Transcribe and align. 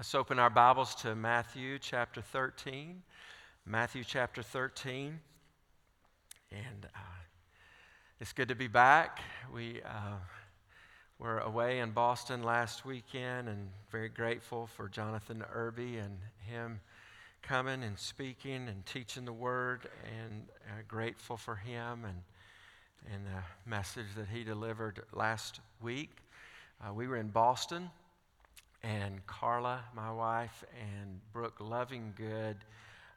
Let's 0.00 0.14
open 0.14 0.38
our 0.38 0.48
Bibles 0.48 0.94
to 1.02 1.14
Matthew 1.14 1.78
chapter 1.78 2.22
13. 2.22 3.02
Matthew 3.66 4.02
chapter 4.02 4.42
13. 4.42 5.20
And 6.50 6.86
uh, 6.86 6.98
it's 8.18 8.32
good 8.32 8.48
to 8.48 8.54
be 8.54 8.66
back. 8.66 9.20
We 9.52 9.82
uh, 9.84 10.16
were 11.18 11.40
away 11.40 11.80
in 11.80 11.90
Boston 11.90 12.42
last 12.42 12.86
weekend 12.86 13.50
and 13.50 13.68
very 13.92 14.08
grateful 14.08 14.68
for 14.68 14.88
Jonathan 14.88 15.44
Irby 15.52 15.98
and 15.98 16.16
him 16.48 16.80
coming 17.42 17.82
and 17.82 17.98
speaking 17.98 18.70
and 18.70 18.86
teaching 18.86 19.26
the 19.26 19.34
word 19.34 19.86
and 20.18 20.46
uh, 20.66 20.80
grateful 20.88 21.36
for 21.36 21.56
him 21.56 22.06
and, 22.06 22.22
and 23.12 23.26
the 23.26 23.70
message 23.70 24.14
that 24.16 24.28
he 24.32 24.44
delivered 24.44 25.02
last 25.12 25.60
week. 25.82 26.22
Uh, 26.82 26.94
we 26.94 27.06
were 27.06 27.18
in 27.18 27.28
Boston 27.28 27.90
and 28.82 29.24
Carla, 29.26 29.80
my 29.94 30.10
wife, 30.12 30.64
and 30.80 31.20
Brooke 31.32 31.58
Lovingood 31.58 32.56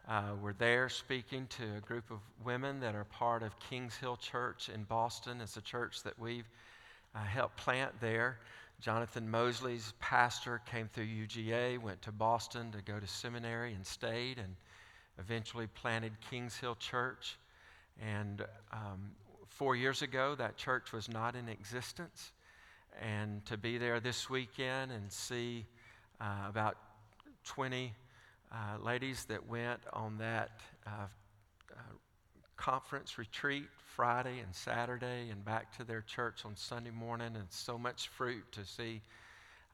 uh, 0.08 0.32
were 0.42 0.54
there 0.54 0.90
speaking 0.90 1.48
to 1.48 1.64
a 1.78 1.80
group 1.80 2.12
of 2.12 2.20
women 2.44 2.80
that 2.82 2.96
are 2.96 3.06
part 3.06 3.44
of 3.44 3.58
Kings 3.60 3.96
Hill 3.96 4.18
Church 4.18 4.70
in 4.74 4.84
Boston. 4.84 5.40
It's 5.40 5.56
a 5.56 5.62
church 5.62 6.04
that 6.04 6.20
we've 6.20 6.50
uh, 7.16 7.24
helped 7.24 7.58
plant 7.58 7.92
there. 8.02 8.40
Jonathan 8.82 9.30
Mosley's 9.30 9.94
pastor 10.02 10.62
came 10.70 10.90
through 10.90 11.06
UGA, 11.06 11.82
went 11.82 12.02
to 12.02 12.12
Boston 12.12 12.72
to 12.74 12.82
go 12.82 13.00
to 13.00 13.08
seminary 13.08 13.74
and 13.74 13.86
stayed, 13.86 14.40
and 14.40 14.56
eventually 15.20 15.68
planted 15.68 16.12
Kings 16.30 16.58
Hill 16.58 16.76
Church. 16.76 17.38
And 18.02 18.44
um, 18.74 19.12
four 19.48 19.78
years 19.78 20.02
ago, 20.02 20.36
that 20.36 20.58
church 20.58 20.92
was 20.92 21.08
not 21.08 21.36
in 21.36 21.48
existence 21.48 22.34
and 23.02 23.46
to 23.46 23.58
be 23.58 23.78
there 23.78 24.00
this 24.00 24.30
weekend 24.30 24.92
and 24.92 25.12
see 25.12 25.66
uh, 26.22 26.48
about 26.48 26.78
20 27.46 27.94
uh, 28.52 28.56
ladies 28.84 29.26
that 29.26 29.48
went 29.48 29.80
on 29.92 30.18
that 30.18 30.62
uh, 30.86 31.08
uh, 31.72 31.76
conference 32.56 33.18
retreat 33.18 33.66
Friday 33.96 34.40
and 34.40 34.56
Saturday 34.56 35.30
and 35.30 35.44
back 35.46 35.76
to 35.78 35.84
their 35.84 36.02
church 36.02 36.46
on 36.46 36.56
Sunday 36.56 36.90
morning, 36.90 37.36
and 37.36 37.46
so 37.50 37.78
much 37.78 38.08
fruit 38.08 38.44
to 38.52 38.66
see 38.66 39.02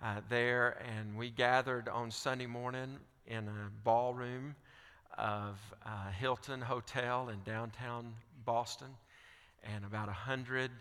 uh, 0.04 0.22
there. 0.30 0.82
And 0.98 1.16
we 1.18 1.30
gathered 1.30 1.88
on 1.88 2.12
Sunday 2.12 2.46
morning 2.46 2.98
in 3.28 3.48
a 3.48 3.72
ballroom 3.84 4.56
of 5.18 5.58
uh, 5.86 6.12
Hilton 6.12 6.62
Hotel 6.62 7.30
in 7.30 7.42
downtown 7.44 8.14
Boston, 8.44 8.90
and 9.64 9.86
about 9.86 10.10
a 10.10 10.14
hundred 10.14 10.72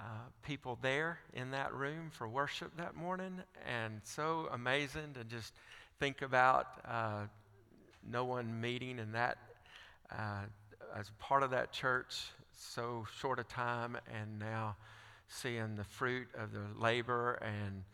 uh, 0.00 0.02
people 0.42 0.78
there 0.80 1.18
in 1.34 1.50
that 1.50 1.74
room 1.74 2.10
for 2.10 2.26
worship 2.26 2.74
that 2.78 2.96
morning, 2.96 3.42
and 3.68 4.00
so 4.02 4.48
amazing 4.52 5.12
to 5.12 5.24
just 5.24 5.52
think 5.98 6.22
about 6.22 6.66
uh, 6.88 7.26
no 8.10 8.24
one 8.24 8.60
meeting 8.60 8.98
in 8.98 9.12
that 9.12 9.36
uh, 10.10 10.44
as 10.96 11.10
part 11.18 11.42
of 11.42 11.50
that 11.50 11.70
church 11.70 12.30
so 12.56 13.06
short 13.18 13.38
a 13.38 13.44
time, 13.44 13.96
and 14.18 14.38
now 14.38 14.74
seeing 15.28 15.76
the 15.76 15.84
fruit 15.84 16.28
of 16.34 16.52
the 16.52 16.64
labor 16.78 17.34
and 17.42 17.84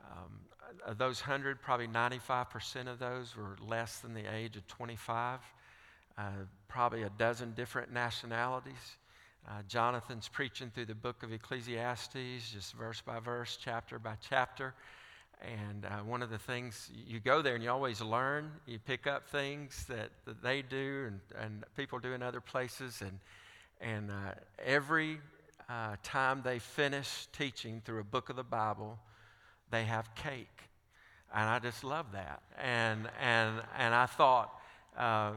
um, 0.00 0.40
of 0.86 0.98
those 0.98 1.20
100, 1.20 1.60
probably 1.60 1.88
95% 1.88 2.86
of 2.86 2.98
those 2.98 3.36
were 3.36 3.56
less 3.66 3.98
than 3.98 4.14
the 4.14 4.32
age 4.32 4.56
of 4.56 4.66
25, 4.66 5.40
uh, 6.16 6.22
probably 6.68 7.02
a 7.02 7.10
dozen 7.18 7.52
different 7.54 7.92
nationalities. 7.92 8.96
Uh, 9.48 9.62
Jonathan's 9.68 10.28
preaching 10.28 10.70
through 10.74 10.84
the 10.84 10.94
book 10.94 11.22
of 11.22 11.32
Ecclesiastes, 11.32 12.52
just 12.52 12.74
verse 12.74 13.00
by 13.00 13.18
verse, 13.18 13.58
chapter 13.60 13.98
by 13.98 14.14
chapter. 14.28 14.74
And 15.40 15.86
uh, 15.86 16.04
one 16.04 16.22
of 16.22 16.28
the 16.28 16.38
things, 16.38 16.90
you 17.06 17.18
go 17.20 17.40
there 17.40 17.54
and 17.54 17.64
you 17.64 17.70
always 17.70 18.02
learn. 18.02 18.50
You 18.66 18.78
pick 18.78 19.06
up 19.06 19.28
things 19.28 19.86
that, 19.88 20.10
that 20.26 20.42
they 20.42 20.60
do 20.62 21.06
and, 21.06 21.20
and 21.42 21.64
people 21.76 21.98
do 21.98 22.12
in 22.12 22.22
other 22.22 22.40
places. 22.40 23.00
And, 23.00 23.18
and 23.80 24.10
uh, 24.10 24.34
every 24.64 25.18
uh, 25.68 25.96
time 26.02 26.42
they 26.44 26.58
finish 26.58 27.26
teaching 27.32 27.80
through 27.84 28.00
a 28.00 28.04
book 28.04 28.28
of 28.28 28.36
the 28.36 28.44
Bible, 28.44 28.98
they 29.70 29.84
have 29.84 30.14
cake. 30.14 30.68
And 31.34 31.48
I 31.48 31.58
just 31.60 31.82
love 31.82 32.12
that. 32.12 32.42
And, 32.62 33.08
and, 33.20 33.62
and 33.78 33.94
I 33.94 34.06
thought, 34.06 34.59
uh, 34.96 35.32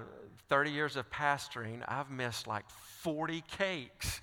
30 0.49 0.71
years 0.71 0.95
of 0.95 1.09
pastoring, 1.09 1.83
I've 1.87 2.09
missed 2.09 2.47
like 2.47 2.69
40 2.69 3.43
cakes. 3.57 4.21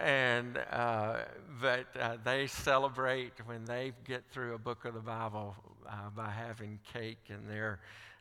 And, 0.00 0.58
uh, 0.72 1.18
but 1.60 1.86
uh, 1.98 2.16
they 2.24 2.48
celebrate 2.48 3.32
when 3.46 3.64
they 3.64 3.92
get 4.04 4.24
through 4.30 4.54
a 4.54 4.58
book 4.58 4.84
of 4.84 4.94
the 4.94 5.00
Bible 5.00 5.54
uh, 5.88 6.10
by 6.16 6.30
having 6.30 6.80
cake 6.92 7.20
in 7.28 7.46
their, 7.48 7.80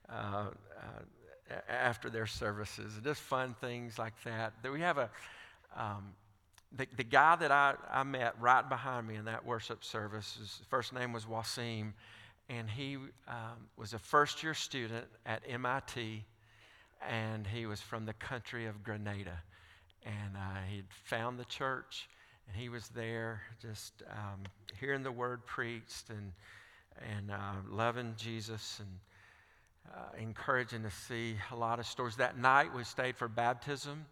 uh, 0.09 0.13
uh, 0.77 1.53
after 1.67 2.09
their 2.09 2.27
services. 2.27 2.93
Just 3.03 3.21
fun 3.21 3.55
things 3.59 3.97
like 3.97 4.13
that. 4.23 4.53
We 4.71 4.81
have 4.81 4.99
a, 4.99 5.09
um, 5.75 6.13
the, 6.75 6.87
the 6.95 7.03
guy 7.03 7.35
that 7.35 7.51
I, 7.51 7.75
I 7.91 8.03
met 8.03 8.35
right 8.39 8.67
behind 8.67 9.07
me 9.07 9.15
in 9.15 9.25
that 9.25 9.45
worship 9.45 9.83
service, 9.83 10.37
his 10.39 10.61
first 10.69 10.93
name 10.93 11.13
was 11.13 11.25
Wasim, 11.25 11.93
and 12.49 12.69
he 12.69 12.97
um, 13.27 13.67
was 13.77 13.93
a 13.93 13.99
first 13.99 14.43
year 14.43 14.53
student 14.53 15.05
at 15.25 15.41
MIT 15.47 16.23
and 17.09 17.47
he 17.47 17.65
was 17.65 17.81
from 17.81 18.05
the 18.05 18.13
country 18.13 18.65
of 18.65 18.83
Grenada. 18.83 19.41
And 20.05 20.35
uh, 20.35 20.61
he'd 20.69 20.85
found 21.05 21.39
the 21.39 21.45
church, 21.45 22.09
and 22.47 22.57
he 22.57 22.69
was 22.69 22.89
there 22.89 23.41
just 23.61 24.03
um, 24.11 24.41
hearing 24.79 25.03
the 25.03 25.11
word 25.11 25.45
preached 25.45 26.09
and, 26.09 26.33
and 27.15 27.31
uh, 27.31 27.53
loving 27.69 28.15
Jesus 28.17 28.79
and 28.79 28.89
uh, 29.95 30.21
encouraging 30.21 30.83
to 30.83 30.91
see 30.91 31.35
a 31.51 31.55
lot 31.55 31.79
of 31.79 31.85
stories. 31.85 32.17
That 32.17 32.37
night, 32.37 32.73
we 32.75 32.83
stayed 32.83 33.15
for 33.15 33.27
baptism, 33.27 34.05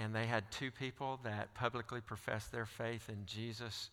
and 0.00 0.14
they 0.14 0.26
had 0.26 0.44
two 0.50 0.70
people 0.70 1.18
that 1.24 1.52
publicly 1.54 2.00
professed 2.00 2.52
their 2.52 2.66
faith 2.66 3.08
in 3.08 3.26
Jesus. 3.26 3.90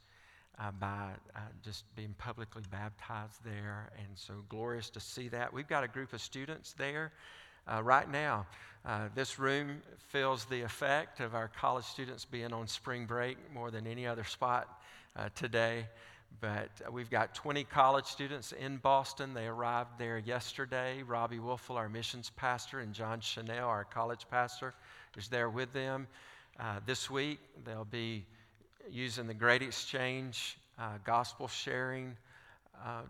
Uh, 0.59 0.69
by 0.79 1.11
uh, 1.35 1.39
just 1.63 1.85
being 1.95 2.13
publicly 2.19 2.61
baptized 2.69 3.43
there. 3.43 3.89
And 3.97 4.09
so 4.15 4.33
glorious 4.49 4.89
to 4.91 4.99
see 4.99 5.29
that. 5.29 5.51
We've 5.51 5.67
got 5.67 5.83
a 5.83 5.87
group 5.87 6.13
of 6.13 6.21
students 6.21 6.73
there 6.73 7.13
uh, 7.67 7.81
right 7.83 8.09
now. 8.09 8.45
Uh, 8.83 9.09
this 9.13 9.37
room 9.37 9.81
feels 10.09 10.45
the 10.45 10.61
effect 10.61 11.19
of 11.19 11.35
our 11.35 11.47
college 11.47 11.85
students 11.85 12.25
being 12.25 12.51
on 12.51 12.67
spring 12.67 13.05
break 13.05 13.37
more 13.53 13.69
than 13.69 13.85
any 13.85 14.07
other 14.07 14.23
spot 14.23 14.81
uh, 15.15 15.29
today. 15.35 15.85
But 16.39 16.69
we've 16.91 17.09
got 17.09 17.35
20 17.35 17.63
college 17.65 18.05
students 18.05 18.53
in 18.53 18.77
Boston. 18.77 19.33
They 19.33 19.45
arrived 19.47 19.99
there 19.99 20.17
yesterday. 20.17 21.03
Robbie 21.03 21.37
Wolfel, 21.37 21.75
our 21.75 21.89
missions 21.89 22.31
pastor, 22.35 22.79
and 22.79 22.93
John 22.93 23.19
Chanel, 23.19 23.67
our 23.67 23.83
college 23.83 24.25
pastor, 24.31 24.73
is 25.17 25.27
there 25.27 25.49
with 25.49 25.71
them. 25.73 26.07
Uh, 26.59 26.79
this 26.85 27.09
week, 27.09 27.39
they'll 27.65 27.85
be 27.85 28.25
using 28.89 29.27
the 29.27 29.33
Great 29.33 29.61
Exchange 29.61 30.57
uh, 30.79 30.97
gospel 31.03 31.47
sharing 31.47 32.15
uh, 32.83 33.01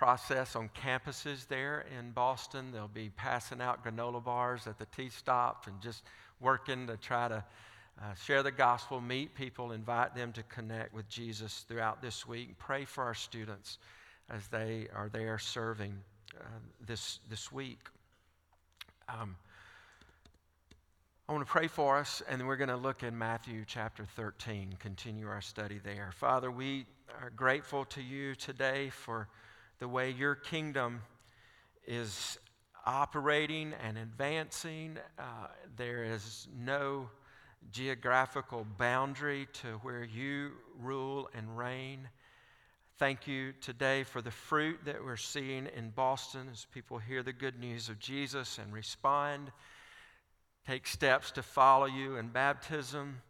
process 0.00 0.56
on 0.56 0.70
campuses 0.70 1.46
there 1.46 1.84
in 1.98 2.10
Boston. 2.12 2.72
They'll 2.72 2.88
be 2.88 3.10
passing 3.16 3.60
out 3.60 3.84
granola 3.84 4.24
bars 4.24 4.66
at 4.66 4.78
the 4.78 4.86
T 4.96 5.10
stop 5.10 5.66
and 5.66 5.78
just 5.78 6.04
working 6.40 6.86
to 6.86 6.96
try 6.96 7.28
to 7.28 7.44
uh, 8.00 8.14
share 8.14 8.42
the 8.42 8.50
gospel, 8.50 9.02
meet 9.02 9.34
people, 9.34 9.72
invite 9.72 10.14
them 10.14 10.32
to 10.32 10.42
connect 10.44 10.94
with 10.94 11.06
Jesus 11.10 11.66
throughout 11.68 12.00
this 12.00 12.26
week. 12.26 12.56
Pray 12.56 12.86
for 12.86 13.04
our 13.04 13.12
students 13.12 13.76
as 14.30 14.46
they 14.46 14.88
are 14.96 15.10
there 15.10 15.38
serving 15.38 15.94
uh, 16.34 16.44
this, 16.86 17.18
this 17.28 17.52
week. 17.52 17.80
Um, 19.06 19.36
I 21.28 21.32
want 21.32 21.46
to 21.46 21.52
pray 21.52 21.66
for 21.66 21.98
us, 21.98 22.22
and 22.26 22.40
then 22.40 22.46
we're 22.46 22.56
going 22.56 22.70
to 22.70 22.76
look 22.78 23.02
in 23.02 23.18
Matthew 23.18 23.64
chapter 23.66 24.06
13, 24.16 24.76
continue 24.78 25.28
our 25.28 25.42
study 25.42 25.78
there. 25.84 26.10
Father, 26.14 26.50
we 26.50 26.86
are 27.20 27.28
grateful 27.36 27.84
to 27.84 28.00
you 28.00 28.34
today 28.34 28.88
for 28.88 29.28
the 29.80 29.88
way 29.88 30.10
your 30.10 30.34
kingdom 30.34 31.00
is 31.86 32.38
operating 32.84 33.72
and 33.82 33.96
advancing. 33.96 34.98
Uh, 35.18 35.22
there 35.76 36.04
is 36.04 36.46
no 36.54 37.08
geographical 37.72 38.66
boundary 38.78 39.48
to 39.54 39.68
where 39.82 40.04
you 40.04 40.50
rule 40.78 41.30
and 41.34 41.56
reign. 41.56 42.08
Thank 42.98 43.26
you 43.26 43.54
today 43.62 44.04
for 44.04 44.20
the 44.20 44.30
fruit 44.30 44.80
that 44.84 45.02
we're 45.02 45.16
seeing 45.16 45.66
in 45.74 45.88
Boston 45.88 46.48
as 46.52 46.66
people 46.74 46.98
hear 46.98 47.22
the 47.22 47.32
good 47.32 47.58
news 47.58 47.88
of 47.88 47.98
Jesus 47.98 48.58
and 48.58 48.74
respond, 48.74 49.50
take 50.66 50.86
steps 50.86 51.30
to 51.32 51.42
follow 51.42 51.86
you 51.86 52.16
in 52.16 52.28
baptism. 52.28 53.22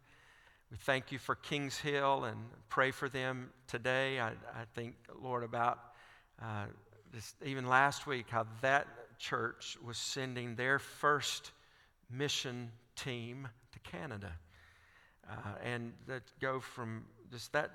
We 0.73 0.79
thank 0.79 1.13
you 1.13 1.19
for 1.19 1.37
Kings 1.37 1.79
Hill 1.79 2.25
and 2.25 2.39
pray 2.69 2.91
for 2.91 3.09
them 3.09 3.51
today. 3.69 4.19
I, 4.19 4.31
I 4.31 4.65
think, 4.75 4.97
Lord, 5.23 5.45
about 5.45 5.90
uh, 6.43 6.67
just 7.15 7.35
even 7.45 7.67
last 7.67 8.07
week, 8.07 8.27
how 8.31 8.47
that 8.61 8.87
church 9.19 9.77
was 9.85 9.99
sending 9.99 10.55
their 10.55 10.79
first 10.79 11.53
mission 12.11 12.71
team 12.97 13.49
to 13.73 13.79
Canada. 13.81 14.33
Uh, 15.29 15.35
and 15.65 15.93
that 16.07 16.23
go 16.41 16.61
from 16.61 17.05
just 17.31 17.53
that 17.53 17.71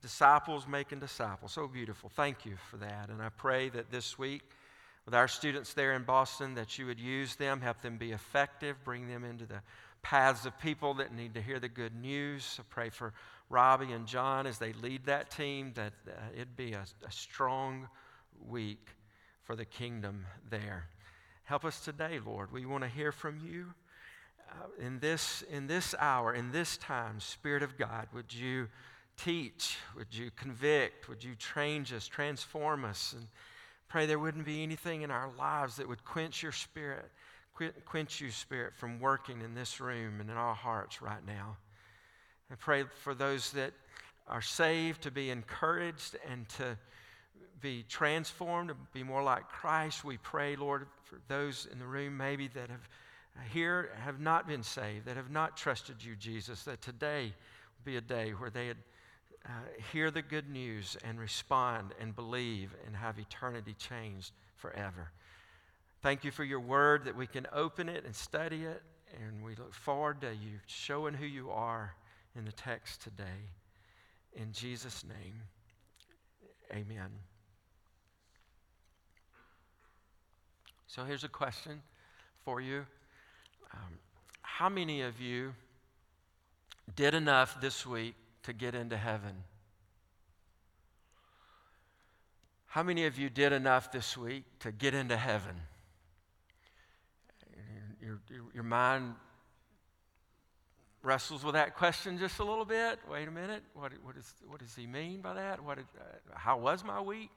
disciples 0.00 0.66
making 0.66 1.00
disciples. 1.00 1.52
So 1.52 1.66
beautiful. 1.66 2.08
Thank 2.08 2.46
you 2.46 2.56
for 2.70 2.76
that. 2.78 3.08
And 3.08 3.20
I 3.20 3.28
pray 3.28 3.68
that 3.70 3.90
this 3.90 4.18
week, 4.18 4.42
with 5.04 5.14
our 5.14 5.28
students 5.28 5.72
there 5.74 5.94
in 5.94 6.04
Boston, 6.04 6.54
that 6.54 6.78
you 6.78 6.86
would 6.86 7.00
use 7.00 7.36
them, 7.36 7.60
help 7.60 7.80
them 7.80 7.96
be 7.96 8.12
effective, 8.12 8.76
bring 8.84 9.08
them 9.08 9.24
into 9.24 9.46
the 9.46 9.60
paths 10.02 10.46
of 10.46 10.58
people 10.60 10.94
that 10.94 11.14
need 11.14 11.34
to 11.34 11.42
hear 11.42 11.58
the 11.58 11.68
good 11.68 11.94
news. 11.94 12.56
I 12.60 12.62
pray 12.68 12.90
for 12.90 13.12
Robbie 13.48 13.92
and 13.92 14.06
John 14.06 14.46
as 14.46 14.58
they 14.58 14.72
lead 14.72 15.06
that 15.06 15.30
team, 15.30 15.72
that 15.74 15.92
it'd 16.34 16.56
be 16.56 16.72
a, 16.72 16.84
a 17.06 17.12
strong 17.12 17.88
week 18.44 18.88
for 19.44 19.54
the 19.54 19.64
kingdom 19.64 20.26
there. 20.50 20.88
Help 21.44 21.64
us 21.64 21.84
today, 21.84 22.18
Lord. 22.24 22.50
We 22.52 22.66
want 22.66 22.82
to 22.82 22.90
hear 22.90 23.12
from 23.12 23.38
you. 23.38 23.66
Uh, 24.50 24.84
in, 24.84 24.98
this, 25.00 25.42
in 25.50 25.66
this 25.66 25.94
hour, 25.98 26.34
in 26.34 26.50
this 26.52 26.76
time, 26.76 27.20
Spirit 27.20 27.62
of 27.62 27.76
God, 27.76 28.08
would 28.12 28.32
you 28.32 28.68
teach? 29.16 29.76
Would 29.96 30.14
you 30.14 30.30
convict? 30.36 31.08
Would 31.08 31.22
you 31.22 31.34
change 31.36 31.92
us, 31.92 32.06
transform 32.06 32.84
us? 32.84 33.14
And 33.16 33.26
pray 33.88 34.06
there 34.06 34.18
wouldn't 34.18 34.44
be 34.44 34.62
anything 34.62 35.02
in 35.02 35.10
our 35.10 35.30
lives 35.38 35.76
that 35.76 35.88
would 35.88 36.04
quench 36.04 36.42
your 36.42 36.52
spirit, 36.52 37.10
quench 37.84 38.20
you, 38.20 38.30
Spirit, 38.30 38.74
from 38.74 39.00
working 39.00 39.40
in 39.40 39.54
this 39.54 39.80
room 39.80 40.20
and 40.20 40.30
in 40.30 40.36
our 40.36 40.54
hearts 40.54 41.00
right 41.00 41.24
now. 41.26 41.56
I 42.50 42.54
pray 42.54 42.84
for 43.02 43.14
those 43.14 43.50
that 43.52 43.72
are 44.28 44.42
saved 44.42 45.02
to 45.02 45.10
be 45.10 45.30
encouraged 45.30 46.16
and 46.30 46.48
to 46.50 46.78
be 47.60 47.84
transformed, 47.88 48.68
to 48.68 48.76
be 48.92 49.02
more 49.02 49.22
like 49.22 49.48
Christ. 49.48 50.04
We 50.04 50.18
pray, 50.18 50.56
Lord, 50.56 50.86
for 51.04 51.18
those 51.28 51.66
in 51.70 51.78
the 51.78 51.86
room 51.86 52.16
maybe 52.16 52.48
that 52.48 52.70
have 52.70 52.88
here 53.52 53.90
have 54.02 54.20
not 54.20 54.46
been 54.46 54.62
saved, 54.62 55.06
that 55.06 55.16
have 55.16 55.30
not 55.30 55.56
trusted 55.56 56.02
you, 56.02 56.16
Jesus, 56.16 56.64
that 56.64 56.80
today 56.80 57.24
will 57.24 57.84
be 57.84 57.96
a 57.96 58.00
day 58.00 58.30
where 58.30 58.50
they 58.50 58.68
would 58.68 58.76
uh, 59.44 59.50
hear 59.92 60.10
the 60.10 60.22
good 60.22 60.48
news 60.48 60.96
and 61.04 61.20
respond 61.20 61.92
and 62.00 62.16
believe 62.16 62.74
and 62.86 62.96
have 62.96 63.18
eternity 63.18 63.74
changed 63.74 64.32
forever. 64.56 65.10
Thank 66.02 66.24
you 66.24 66.30
for 66.30 66.44
your 66.44 66.60
word 66.60 67.04
that 67.04 67.16
we 67.16 67.26
can 67.26 67.46
open 67.52 67.88
it 67.88 68.04
and 68.04 68.14
study 68.14 68.64
it, 68.64 68.82
and 69.20 69.44
we 69.44 69.54
look 69.54 69.74
forward 69.74 70.20
to 70.22 70.28
you 70.30 70.58
showing 70.66 71.14
who 71.14 71.26
you 71.26 71.50
are 71.50 71.94
in 72.36 72.44
the 72.44 72.52
text 72.52 73.02
today. 73.02 73.50
In 74.34 74.52
Jesus' 74.52 75.04
name, 75.04 75.42
amen. 76.70 77.10
So 80.86 81.04
here's 81.04 81.24
a 81.24 81.28
question 81.28 81.82
for 82.44 82.60
you. 82.60 82.86
Um, 83.72 83.98
how 84.42 84.68
many 84.68 85.02
of 85.02 85.20
you 85.20 85.54
did 86.94 87.14
enough 87.14 87.60
this 87.60 87.86
week 87.86 88.14
to 88.44 88.52
get 88.52 88.74
into 88.74 88.96
heaven? 88.96 89.44
How 92.66 92.82
many 92.82 93.06
of 93.06 93.18
you 93.18 93.30
did 93.30 93.52
enough 93.52 93.90
this 93.90 94.16
week 94.16 94.44
to 94.60 94.70
get 94.70 94.94
into 94.94 95.16
heaven? 95.16 95.56
Your, 98.00 98.20
your, 98.30 98.44
your 98.54 98.64
mind 98.64 99.14
wrestles 101.06 101.44
with 101.44 101.54
that 101.54 101.76
question 101.76 102.18
just 102.18 102.40
a 102.40 102.44
little 102.44 102.64
bit. 102.64 102.98
Wait 103.08 103.28
a 103.28 103.30
minute, 103.30 103.62
what, 103.74 103.92
what, 104.02 104.16
is, 104.16 104.34
what 104.48 104.58
does 104.58 104.74
he 104.74 104.88
mean 104.88 105.20
by 105.20 105.34
that? 105.34 105.62
What 105.62 105.76
did, 105.76 105.86
uh, 105.98 106.34
how 106.34 106.58
was 106.58 106.82
my 106.84 107.00
week? 107.00 107.30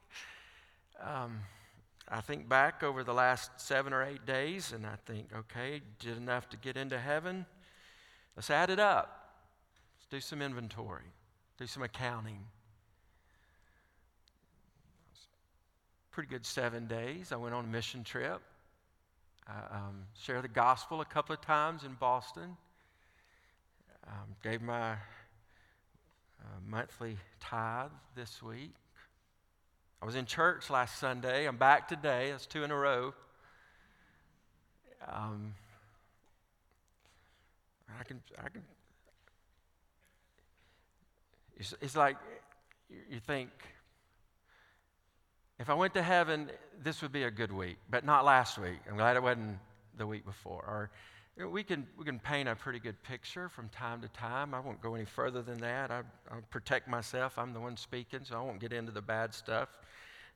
Um, 1.00 1.40
I 2.10 2.22
think 2.22 2.50
back 2.50 2.82
over 2.82 3.04
the 3.04 3.14
last 3.14 3.52
seven 3.58 3.94
or 3.94 4.04
eight 4.04 4.26
days, 4.26 4.74
and 4.74 4.88
I 4.88 4.96
think, 5.06 5.30
okay, 5.36 5.82
did 6.00 6.18
enough 6.18 6.50
to 6.50 6.58
get 6.58 6.78
into 6.78 6.98
heaven. 6.98 7.46
Let's 8.36 8.50
add 8.50 8.72
it 8.72 8.80
up. 8.80 9.36
Let's 9.98 10.08
do 10.08 10.20
some 10.20 10.42
inventory, 10.42 11.14
do 11.60 11.68
some 11.68 11.84
accounting. 11.84 12.40
Pretty 16.10 16.30
good 16.30 16.46
seven 16.46 16.88
days. 16.88 17.32
I 17.32 17.36
went 17.36 17.54
on 17.54 17.66
a 17.66 17.68
mission 17.68 18.04
trip. 18.04 18.42
I 19.48 19.78
um, 19.78 20.06
shared 20.20 20.44
the 20.44 20.48
gospel 20.48 21.02
a 21.02 21.06
couple 21.06 21.36
of 21.36 21.42
times 21.42 21.84
in 21.84 21.94
Boston. 21.94 22.58
Um, 24.10 24.36
gave 24.42 24.62
my 24.62 24.94
uh, 24.94 24.96
monthly 26.68 27.18
tithe 27.40 27.92
this 28.16 28.42
week. 28.42 28.74
I 30.02 30.06
was 30.06 30.16
in 30.16 30.26
church 30.26 30.70
last 30.72 30.98
Sunday. 30.98 31.48
I'm 31.48 31.58
back 31.58 31.88
today. 31.88 32.32
That's 32.32 32.48
two 32.48 32.64
in 32.64 32.72
a 32.72 32.76
row. 32.76 33.14
Um, 35.08 35.54
I 38.00 38.04
can, 38.04 38.20
I 38.38 38.50
can. 38.50 38.64
It's, 41.58 41.76
it's 41.80 41.96
like 41.96 42.18
you 43.12 43.20
think, 43.20 43.50
if 45.60 45.70
I 45.70 45.76
went 45.76 45.94
to 45.94 46.02
heaven, 46.02 46.50
this 46.82 47.02
would 47.04 47.12
be 47.12 47.24
a 47.24 47.32
good 47.32 47.52
week, 47.52 47.78
but 47.90 48.06
not 48.06 48.26
last 48.26 48.58
week. 48.58 48.80
I'm 48.90 48.96
glad 48.96 49.18
it 49.18 49.24
wasn't 49.24 49.60
the 49.98 50.08
week 50.08 50.26
before. 50.26 50.64
Or 50.66 50.90
you 50.94 51.19
we, 51.48 51.64
can, 51.64 51.88
we 51.98 52.04
can 52.04 52.20
paint 52.20 52.50
a 52.50 52.56
pretty 52.56 52.80
good 52.80 53.02
picture 53.04 53.48
from 53.48 53.70
time 53.70 54.02
to 54.02 54.10
time. 54.10 54.54
I 54.54 54.60
won't 54.60 54.82
go 54.82 54.96
any 54.96 55.06
further 55.06 55.42
than 55.42 55.58
that. 55.60 55.90
I, 55.90 56.02
I'll 56.32 56.42
protect 56.50 56.88
myself. 56.88 57.38
I'm 57.38 57.54
the 57.54 57.60
one 57.60 57.78
speaking, 57.78 58.22
so 58.24 58.38
I 58.38 58.42
won't 58.42 58.60
get 58.60 58.74
into 58.74 58.92
the 58.92 59.02
bad 59.02 59.34
stuff 59.34 59.70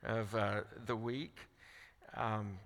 of 0.04 0.34
uh, 0.34 0.62
the 0.86 0.96
week. 0.96 1.38
Um, 2.16 2.58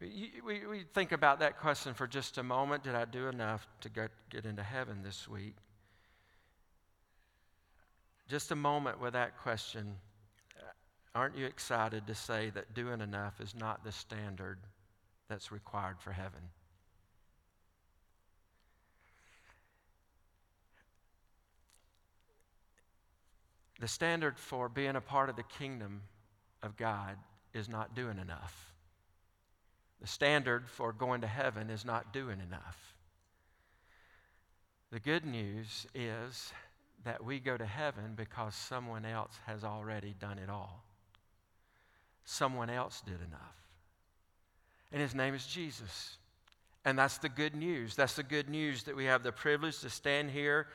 we, 0.00 0.32
we, 0.44 0.66
we, 0.66 0.84
think 0.94 1.12
about 1.12 1.40
that 1.40 1.58
question 1.58 1.94
for 1.94 2.06
just 2.06 2.38
a 2.38 2.42
moment. 2.42 2.84
Did 2.84 2.94
I 2.94 3.04
do 3.04 3.28
enough 3.28 3.66
to 3.80 3.88
get, 3.88 4.10
get 4.30 4.44
into 4.44 4.62
heaven 4.62 5.02
this 5.02 5.26
week? 5.26 5.56
Just 8.28 8.50
a 8.50 8.56
moment 8.56 9.00
with 9.00 9.14
that 9.14 9.38
question. 9.38 9.96
Aren't 11.14 11.36
you 11.36 11.46
excited 11.46 12.06
to 12.06 12.14
say 12.14 12.50
that 12.50 12.74
doing 12.74 13.00
enough 13.00 13.40
is 13.40 13.54
not 13.54 13.82
the 13.82 13.90
standard 13.90 14.58
that's 15.28 15.50
required 15.50 15.96
for 15.98 16.12
heaven? 16.12 16.42
The 23.78 23.88
standard 23.88 24.38
for 24.38 24.68
being 24.68 24.96
a 24.96 25.00
part 25.00 25.28
of 25.28 25.36
the 25.36 25.42
kingdom 25.42 26.02
of 26.62 26.76
God 26.76 27.16
is 27.54 27.68
not 27.68 27.94
doing 27.94 28.18
enough. 28.18 28.72
The 30.00 30.06
standard 30.06 30.68
for 30.68 30.92
going 30.92 31.20
to 31.22 31.26
heaven 31.26 31.70
is 31.70 31.84
not 31.84 32.12
doing 32.12 32.40
enough. 32.40 32.94
The 34.90 35.00
good 35.00 35.24
news 35.24 35.86
is 35.94 36.52
that 37.04 37.24
we 37.24 37.38
go 37.38 37.56
to 37.56 37.66
heaven 37.66 38.14
because 38.16 38.54
someone 38.54 39.04
else 39.04 39.38
has 39.46 39.64
already 39.64 40.14
done 40.18 40.38
it 40.38 40.48
all. 40.48 40.84
Someone 42.24 42.70
else 42.70 43.02
did 43.04 43.20
enough. 43.26 43.56
And 44.92 45.00
his 45.00 45.14
name 45.14 45.34
is 45.34 45.46
Jesus. 45.46 46.16
And 46.84 46.98
that's 46.98 47.18
the 47.18 47.28
good 47.28 47.54
news. 47.54 47.94
That's 47.94 48.14
the 48.14 48.22
good 48.22 48.48
news 48.48 48.84
that 48.84 48.96
we 48.96 49.04
have 49.04 49.22
the 49.22 49.32
privilege 49.32 49.80
to 49.80 49.90
stand 49.90 50.30
here 50.30 50.68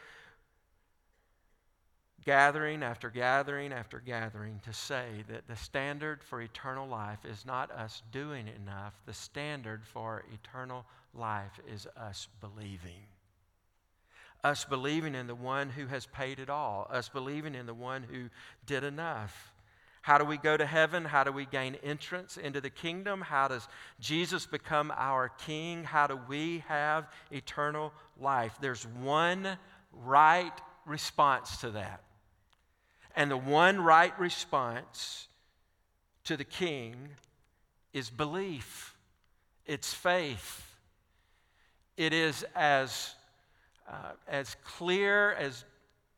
gathering 2.26 2.84
after 2.84 3.10
gathering 3.10 3.74
after 3.74 4.00
gathering 4.00 4.60
to 4.64 4.74
say 4.74 5.24
that 5.30 5.48
the 5.48 5.56
standard 5.56 6.24
for 6.24 6.42
eternal 6.42 6.88
life 6.88 7.26
is 7.26 7.46
not 7.46 7.72
us 7.72 8.02
doing 8.12 8.48
enough. 8.48 8.94
The 9.06 9.14
standard 9.14 9.86
for 9.86 10.24
eternal 10.34 10.86
life 11.14 11.60
is 11.72 11.88
us 11.98 12.28
believing. 12.42 13.08
Us 14.44 14.66
believing 14.66 15.16
in 15.16 15.28
the 15.28 15.36
one 15.36 15.70
who 15.70 15.88
has 15.88 16.06
paid 16.06 16.40
it 16.40 16.50
all, 16.50 16.88
us 16.92 17.10
believing 17.10 17.56
in 17.56 17.66
the 17.66 17.74
one 17.74 18.04
who 18.04 18.30
did 18.66 18.84
enough. 18.84 19.54
How 20.02 20.18
do 20.18 20.26
we 20.26 20.38
go 20.38 20.58
to 20.58 20.66
heaven? 20.66 21.06
How 21.06 21.24
do 21.24 21.32
we 21.32 21.46
gain 21.46 21.76
entrance 21.76 22.36
into 22.36 22.60
the 22.60 22.70
kingdom? 22.70 23.22
How 23.22 23.48
does 23.48 23.70
Jesus 24.02 24.46
become 24.46 24.92
our 24.98 25.30
king? 25.30 25.86
How 25.86 26.08
do 26.08 26.20
we 26.28 26.62
have 26.68 27.08
eternal 27.32 27.94
life? 28.20 28.58
There's 28.60 28.86
one 28.86 29.58
right 29.94 30.52
response 30.86 31.56
to 31.58 31.72
that. 31.72 32.04
And 33.16 33.30
the 33.30 33.38
one 33.38 33.80
right 33.80 34.18
response 34.20 35.28
to 36.26 36.38
the 36.38 36.44
king 36.44 36.96
is 37.94 38.10
belief, 38.10 38.96
it's 39.66 39.94
faith. 39.94 40.70
It 41.96 42.12
is 42.12 42.44
as, 42.56 43.14
uh, 43.88 44.14
as 44.28 44.56
clear 44.64 45.34
as 45.34 45.64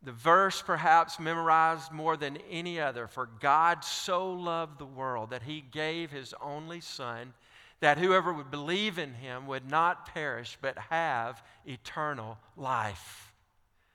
the 0.03 0.13
verse 0.13 0.61
perhaps 0.61 1.19
memorized 1.19 1.91
more 1.91 2.15
than 2.15 2.37
any 2.49 2.79
other. 2.79 3.07
For 3.07 3.27
God 3.41 3.83
so 3.83 4.31
loved 4.31 4.79
the 4.79 4.85
world 4.85 5.31
that 5.31 5.43
he 5.43 5.61
gave 5.61 6.11
his 6.11 6.33
only 6.41 6.79
Son, 6.79 7.33
that 7.81 7.97
whoever 7.97 8.31
would 8.31 8.51
believe 8.51 8.97
in 8.97 9.15
him 9.15 9.47
would 9.47 9.69
not 9.69 10.13
perish 10.13 10.57
but 10.61 10.77
have 10.77 11.43
eternal 11.65 12.37
life. 12.55 13.33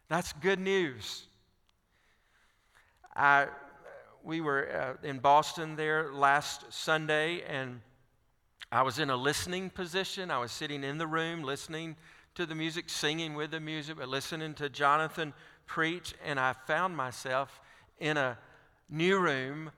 That's 0.08 0.32
good 0.34 0.58
news. 0.58 1.26
I, 3.20 3.48
we 4.24 4.40
were 4.40 4.96
uh, 5.04 5.06
in 5.06 5.18
Boston 5.18 5.76
there 5.76 6.10
last 6.10 6.72
Sunday, 6.72 7.42
and 7.42 7.82
I 8.72 8.80
was 8.80 8.98
in 8.98 9.10
a 9.10 9.16
listening 9.16 9.68
position. 9.68 10.30
I 10.30 10.38
was 10.38 10.50
sitting 10.50 10.82
in 10.82 10.96
the 10.96 11.06
room 11.06 11.42
listening 11.42 11.96
to 12.36 12.46
the 12.46 12.54
music, 12.54 12.88
singing 12.88 13.34
with 13.34 13.50
the 13.50 13.60
music, 13.60 13.98
but 13.98 14.08
listening 14.08 14.54
to 14.54 14.70
Jonathan 14.70 15.34
preach, 15.66 16.14
and 16.24 16.40
I 16.40 16.54
found 16.66 16.96
myself 16.96 17.60
in 17.98 18.16
a 18.16 18.38
new 18.88 19.18
room, 19.18 19.70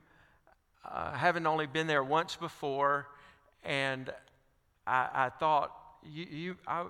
uh, 0.89 1.11
having 1.15 1.45
only 1.45 1.67
been 1.67 1.89
there 1.89 2.05
once 2.05 2.37
before, 2.37 3.09
and 3.65 4.09
I, 4.87 5.09
I 5.13 5.29
thought, 5.31 5.73
you, 6.05 6.27
you 6.31 6.57
I, 6.69 6.85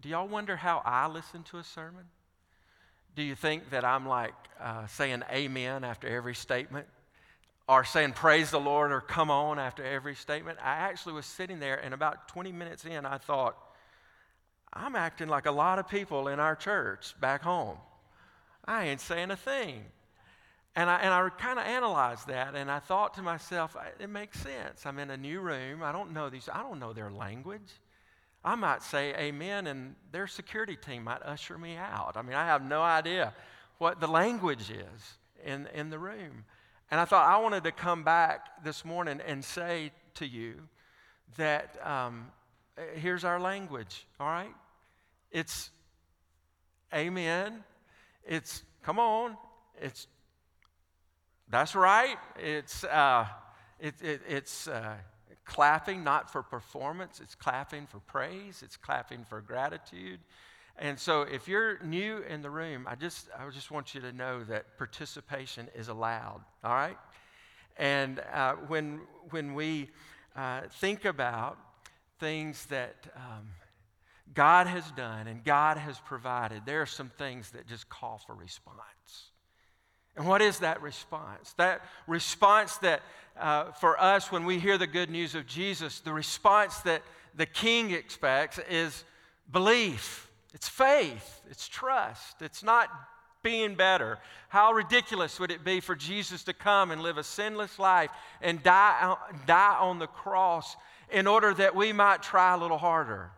do 0.00 0.08
y'all 0.08 0.26
wonder 0.26 0.56
how 0.56 0.80
I 0.86 1.06
listen 1.06 1.42
to 1.50 1.58
a 1.58 1.64
sermon? 1.64 2.06
Do 3.16 3.22
you 3.22 3.34
think 3.34 3.70
that 3.70 3.82
I'm 3.82 4.06
like 4.06 4.34
uh, 4.60 4.86
saying 4.88 5.22
amen 5.32 5.84
after 5.84 6.06
every 6.06 6.34
statement? 6.34 6.86
Or 7.66 7.82
saying 7.82 8.12
praise 8.12 8.50
the 8.50 8.60
Lord 8.60 8.92
or 8.92 9.00
come 9.00 9.30
on 9.30 9.58
after 9.58 9.82
every 9.82 10.14
statement? 10.14 10.58
I 10.62 10.74
actually 10.74 11.14
was 11.14 11.26
sitting 11.26 11.58
there, 11.58 11.76
and 11.82 11.94
about 11.94 12.28
20 12.28 12.52
minutes 12.52 12.84
in, 12.84 13.06
I 13.06 13.18
thought, 13.18 13.56
I'm 14.72 14.94
acting 14.94 15.28
like 15.28 15.46
a 15.46 15.50
lot 15.50 15.78
of 15.78 15.88
people 15.88 16.28
in 16.28 16.38
our 16.38 16.54
church 16.54 17.18
back 17.18 17.42
home. 17.42 17.78
I 18.66 18.84
ain't 18.84 19.00
saying 19.00 19.30
a 19.30 19.36
thing. 19.36 19.86
And 20.76 20.90
I, 20.90 20.96
and 20.96 21.12
I 21.12 21.26
kind 21.30 21.58
of 21.58 21.64
analyzed 21.64 22.28
that, 22.28 22.54
and 22.54 22.70
I 22.70 22.80
thought 22.80 23.14
to 23.14 23.22
myself, 23.22 23.74
it 23.98 24.10
makes 24.10 24.38
sense. 24.38 24.84
I'm 24.84 24.98
in 24.98 25.08
a 25.08 25.16
new 25.16 25.40
room. 25.40 25.82
I 25.82 25.90
don't 25.90 26.12
know 26.12 26.28
these, 26.28 26.50
I 26.52 26.62
don't 26.62 26.78
know 26.78 26.92
their 26.92 27.10
language. 27.10 27.72
I 28.46 28.54
might 28.54 28.80
say 28.82 29.12
amen, 29.16 29.66
and 29.66 29.96
their 30.12 30.28
security 30.28 30.76
team 30.76 31.02
might 31.02 31.20
usher 31.24 31.58
me 31.58 31.76
out. 31.76 32.12
I 32.14 32.22
mean, 32.22 32.36
I 32.36 32.46
have 32.46 32.64
no 32.64 32.80
idea 32.80 33.34
what 33.78 34.00
the 34.00 34.06
language 34.06 34.70
is 34.70 35.18
in, 35.44 35.66
in 35.74 35.90
the 35.90 35.98
room. 35.98 36.44
And 36.88 37.00
I 37.00 37.06
thought 37.06 37.26
I 37.26 37.42
wanted 37.42 37.64
to 37.64 37.72
come 37.72 38.04
back 38.04 38.62
this 38.62 38.84
morning 38.84 39.20
and 39.26 39.44
say 39.44 39.90
to 40.14 40.26
you 40.26 40.54
that 41.36 41.76
um, 41.84 42.28
here's 42.94 43.24
our 43.24 43.40
language, 43.40 44.06
all 44.20 44.28
right? 44.28 44.54
It's 45.32 45.70
amen. 46.94 47.64
It's 48.24 48.62
come 48.84 49.00
on. 49.00 49.36
It's 49.82 50.06
that's 51.50 51.74
right. 51.74 52.16
It's 52.38 52.84
uh, 52.84 53.26
it, 53.80 53.94
it, 54.00 54.20
it's 54.28 54.68
uh, 54.68 54.94
clapping 55.46 56.04
not 56.04 56.30
for 56.30 56.42
performance. 56.42 57.20
It's 57.22 57.34
clapping 57.34 57.86
for 57.86 58.00
praise. 58.00 58.62
It's 58.62 58.76
clapping 58.76 59.24
for 59.24 59.40
gratitude. 59.40 60.20
And 60.78 60.98
so, 60.98 61.22
if 61.22 61.48
you're 61.48 61.78
new 61.82 62.18
in 62.28 62.42
the 62.42 62.50
room, 62.50 62.86
I 62.86 62.96
just 62.96 63.28
I 63.38 63.48
just 63.48 63.70
want 63.70 63.94
you 63.94 64.00
to 64.02 64.12
know 64.12 64.44
that 64.44 64.76
participation 64.76 65.68
is 65.74 65.88
allowed. 65.88 66.42
All 66.62 66.74
right. 66.74 66.98
And 67.78 68.20
uh, 68.32 68.56
when 68.66 69.00
when 69.30 69.54
we 69.54 69.88
uh, 70.34 70.62
think 70.80 71.06
about 71.06 71.56
things 72.18 72.66
that 72.66 72.94
um, 73.16 73.48
God 74.34 74.66
has 74.66 74.90
done 74.92 75.28
and 75.28 75.42
God 75.44 75.78
has 75.78 75.98
provided, 76.00 76.66
there 76.66 76.82
are 76.82 76.86
some 76.86 77.10
things 77.16 77.50
that 77.52 77.66
just 77.66 77.88
call 77.88 78.20
for 78.26 78.34
response. 78.34 79.30
And 80.16 80.26
what 80.26 80.40
is 80.40 80.60
that 80.60 80.80
response? 80.80 81.52
That 81.58 81.82
response 82.06 82.78
that 82.78 83.02
uh, 83.38 83.72
for 83.72 84.00
us, 84.00 84.32
when 84.32 84.46
we 84.46 84.58
hear 84.58 84.78
the 84.78 84.86
good 84.86 85.10
news 85.10 85.34
of 85.34 85.46
Jesus, 85.46 86.00
the 86.00 86.12
response 86.12 86.78
that 86.80 87.02
the 87.34 87.46
King 87.46 87.90
expects 87.90 88.58
is 88.70 89.04
belief, 89.52 90.30
it's 90.54 90.68
faith, 90.68 91.42
it's 91.50 91.68
trust, 91.68 92.40
it's 92.40 92.62
not 92.62 92.88
being 93.42 93.74
better. 93.74 94.18
How 94.48 94.72
ridiculous 94.72 95.38
would 95.38 95.50
it 95.50 95.64
be 95.64 95.80
for 95.80 95.94
Jesus 95.94 96.44
to 96.44 96.54
come 96.54 96.90
and 96.90 97.02
live 97.02 97.18
a 97.18 97.22
sinless 97.22 97.78
life 97.78 98.10
and 98.40 98.62
die, 98.62 99.16
die 99.46 99.76
on 99.78 99.98
the 99.98 100.06
cross 100.06 100.76
in 101.12 101.26
order 101.26 101.52
that 101.54 101.76
we 101.76 101.92
might 101.92 102.22
try 102.22 102.54
a 102.54 102.58
little 102.58 102.78
harder? 102.78 103.30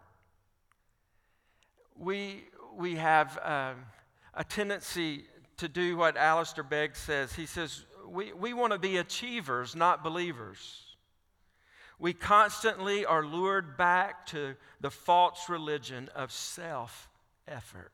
We, 1.97 2.44
we 2.76 2.94
have 2.94 3.37
um, 3.42 3.85
a 4.32 4.44
tendency 4.44 5.25
to 5.58 5.68
do 5.68 5.96
what 5.96 6.16
Alistair 6.16 6.64
Begg 6.64 6.96
says. 6.96 7.32
He 7.34 7.46
says, 7.46 7.84
we, 8.08 8.32
we 8.32 8.54
want 8.54 8.72
to 8.72 8.78
be 8.78 8.96
achievers, 8.96 9.76
not 9.76 10.02
believers. 10.02 10.84
We 11.98 12.12
constantly 12.12 13.04
are 13.04 13.24
lured 13.24 13.76
back 13.76 14.26
to 14.26 14.54
the 14.80 14.90
false 14.90 15.48
religion 15.48 16.08
of 16.14 16.32
self 16.32 17.08
effort. 17.46 17.92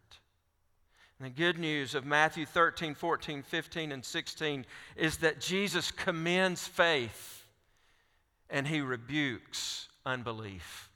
The 1.21 1.30
good 1.30 1.59
news 1.59 1.94
of 1.94 2.04
Matthew 2.04 2.44
13, 2.44 2.94
14, 2.94 3.42
15, 3.42 3.92
and 3.92 4.04
16 4.04 4.66
is 4.97 5.18
that 5.18 5.40
Jesus 5.40 5.90
commends 5.90 6.66
faith 6.66 7.47
and 8.50 8.66
he 8.68 8.80
rebukes 8.80 9.88
unbelief. 10.04 10.90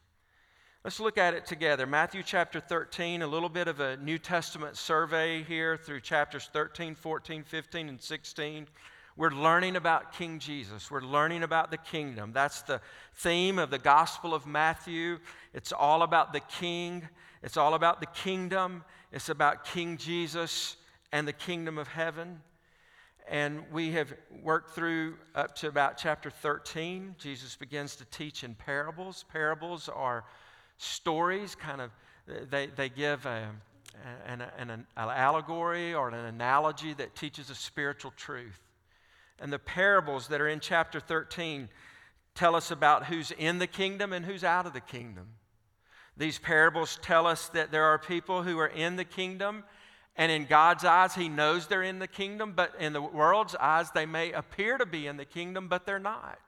Let's 0.88 1.00
look 1.00 1.18
at 1.18 1.34
it 1.34 1.44
together. 1.44 1.86
Matthew 1.86 2.22
chapter 2.22 2.60
13, 2.60 3.20
a 3.20 3.26
little 3.26 3.50
bit 3.50 3.68
of 3.68 3.78
a 3.78 3.98
New 3.98 4.16
Testament 4.16 4.74
survey 4.74 5.42
here 5.42 5.76
through 5.76 6.00
chapters 6.00 6.48
13, 6.50 6.94
14, 6.94 7.44
15, 7.44 7.90
and 7.90 8.00
16. 8.00 8.66
We're 9.14 9.28
learning 9.28 9.76
about 9.76 10.14
King 10.14 10.38
Jesus. 10.38 10.90
We're 10.90 11.02
learning 11.02 11.42
about 11.42 11.70
the 11.70 11.76
kingdom. 11.76 12.32
That's 12.32 12.62
the 12.62 12.80
theme 13.16 13.58
of 13.58 13.68
the 13.68 13.76
Gospel 13.76 14.32
of 14.32 14.46
Matthew. 14.46 15.18
It's 15.52 15.72
all 15.72 16.02
about 16.02 16.32
the 16.32 16.40
king, 16.40 17.06
it's 17.42 17.58
all 17.58 17.74
about 17.74 18.00
the 18.00 18.06
kingdom, 18.06 18.82
it's 19.12 19.28
about 19.28 19.66
King 19.66 19.98
Jesus 19.98 20.76
and 21.12 21.28
the 21.28 21.34
kingdom 21.34 21.76
of 21.76 21.88
heaven. 21.88 22.40
And 23.28 23.62
we 23.70 23.90
have 23.90 24.14
worked 24.42 24.70
through 24.70 25.16
up 25.34 25.54
to 25.56 25.68
about 25.68 25.98
chapter 25.98 26.30
13. 26.30 27.14
Jesus 27.18 27.56
begins 27.56 27.94
to 27.96 28.06
teach 28.06 28.42
in 28.42 28.54
parables. 28.54 29.26
Parables 29.30 29.90
are 29.90 30.24
stories 30.78 31.54
kind 31.54 31.80
of 31.80 31.90
they, 32.50 32.66
they 32.66 32.88
give 32.88 33.24
a, 33.26 33.48
an, 34.26 34.42
an, 34.58 34.70
an 34.70 34.86
allegory 34.96 35.94
or 35.94 36.08
an 36.08 36.14
analogy 36.14 36.94
that 36.94 37.14
teaches 37.14 37.50
a 37.50 37.54
spiritual 37.54 38.12
truth 38.16 38.60
and 39.40 39.52
the 39.52 39.58
parables 39.58 40.28
that 40.28 40.40
are 40.40 40.48
in 40.48 40.60
chapter 40.60 41.00
13 41.00 41.68
tell 42.34 42.54
us 42.54 42.70
about 42.70 43.06
who's 43.06 43.30
in 43.32 43.58
the 43.58 43.66
kingdom 43.66 44.12
and 44.12 44.24
who's 44.24 44.44
out 44.44 44.66
of 44.66 44.72
the 44.72 44.80
kingdom 44.80 45.26
these 46.16 46.38
parables 46.38 46.98
tell 47.02 47.26
us 47.26 47.48
that 47.50 47.70
there 47.70 47.84
are 47.84 47.98
people 47.98 48.42
who 48.42 48.58
are 48.58 48.66
in 48.66 48.96
the 48.96 49.04
kingdom 49.04 49.64
and 50.18 50.32
in 50.32 50.46
God's 50.46 50.84
eyes, 50.84 51.14
He 51.14 51.28
knows 51.28 51.68
they're 51.68 51.84
in 51.84 52.00
the 52.00 52.08
kingdom, 52.08 52.52
but 52.54 52.74
in 52.80 52.92
the 52.92 53.00
world's 53.00 53.54
eyes, 53.54 53.92
they 53.92 54.04
may 54.04 54.32
appear 54.32 54.76
to 54.76 54.84
be 54.84 55.06
in 55.06 55.16
the 55.16 55.24
kingdom, 55.24 55.68
but 55.68 55.86
they're 55.86 56.00
not. 56.00 56.40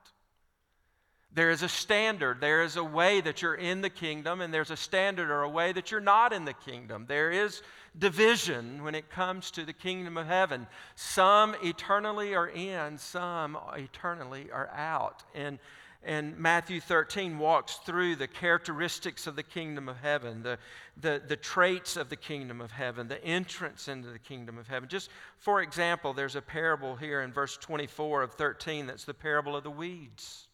There 1.33 1.51
is 1.51 1.63
a 1.63 1.69
standard. 1.69 2.41
There 2.41 2.63
is 2.63 2.77
a 2.77 2.83
way 2.83 3.21
that 3.21 3.41
you're 3.41 3.55
in 3.55 3.83
the 3.83 3.91
kingdom, 3.91 4.41
and 4.41 4.53
there's 4.53 4.73
a 4.73 4.77
standard 4.77 5.31
or 5.31 5.43
a 5.43 5.49
way 5.49 5.73
that 5.73 5.91
you're 5.91 6.01
not 6.01 6.33
in 6.33 6.45
the 6.45 6.53
kingdom. 6.53 7.05
There 7.07 7.31
is 7.31 7.63
division 7.97 8.83
when 8.83 8.97
it 8.97 9.11
comes 9.11 9.53
to 9.53 9.65
the 9.65 9.73
kingdom 9.73 10.17
of 10.17 10.27
heaven. 10.27 10.67
Some 10.97 11.55
eternally 11.63 12.35
are 12.35 12.49
in, 12.49 12.99
some 12.99 13.57
eternally 13.77 14.51
are 14.51 14.71
out. 14.75 15.23
And, 15.33 15.61
and 16.03 16.37
Matthew 16.37 16.81
13 16.81 17.39
walks 17.39 17.77
through 17.77 18.17
the 18.17 18.27
characteristics 18.27 19.29
of 19.29 19.37
the 19.37 19.45
kingdom 19.45 19.89
of 19.89 19.99
heaven, 19.99 20.43
the, 20.43 20.59
the, 21.01 21.23
the 21.29 21.37
traits 21.37 21.97
of 21.97 22.09
the 22.09 22.17
kingdom 22.17 22.61
of 22.61 22.73
heaven, 22.73 23.07
the 23.07 23.25
entrance 23.25 23.87
into 23.87 24.09
the 24.09 24.19
kingdom 24.19 24.59
of 24.59 24.67
heaven. 24.67 24.89
Just 24.89 25.11
for 25.39 25.63
example, 25.63 26.13
there's 26.13 26.37
a 26.37 26.43
parable 26.43 26.97
here 26.97 27.23
in 27.23 27.33
verse 27.33 27.57
24 27.57 28.23
of 28.23 28.33
13 28.33 28.87
that's 28.87 29.05
the 29.05 29.15
parable 29.15 29.55
of 29.55 29.63
the 29.63 29.71
weeds. 29.71 30.49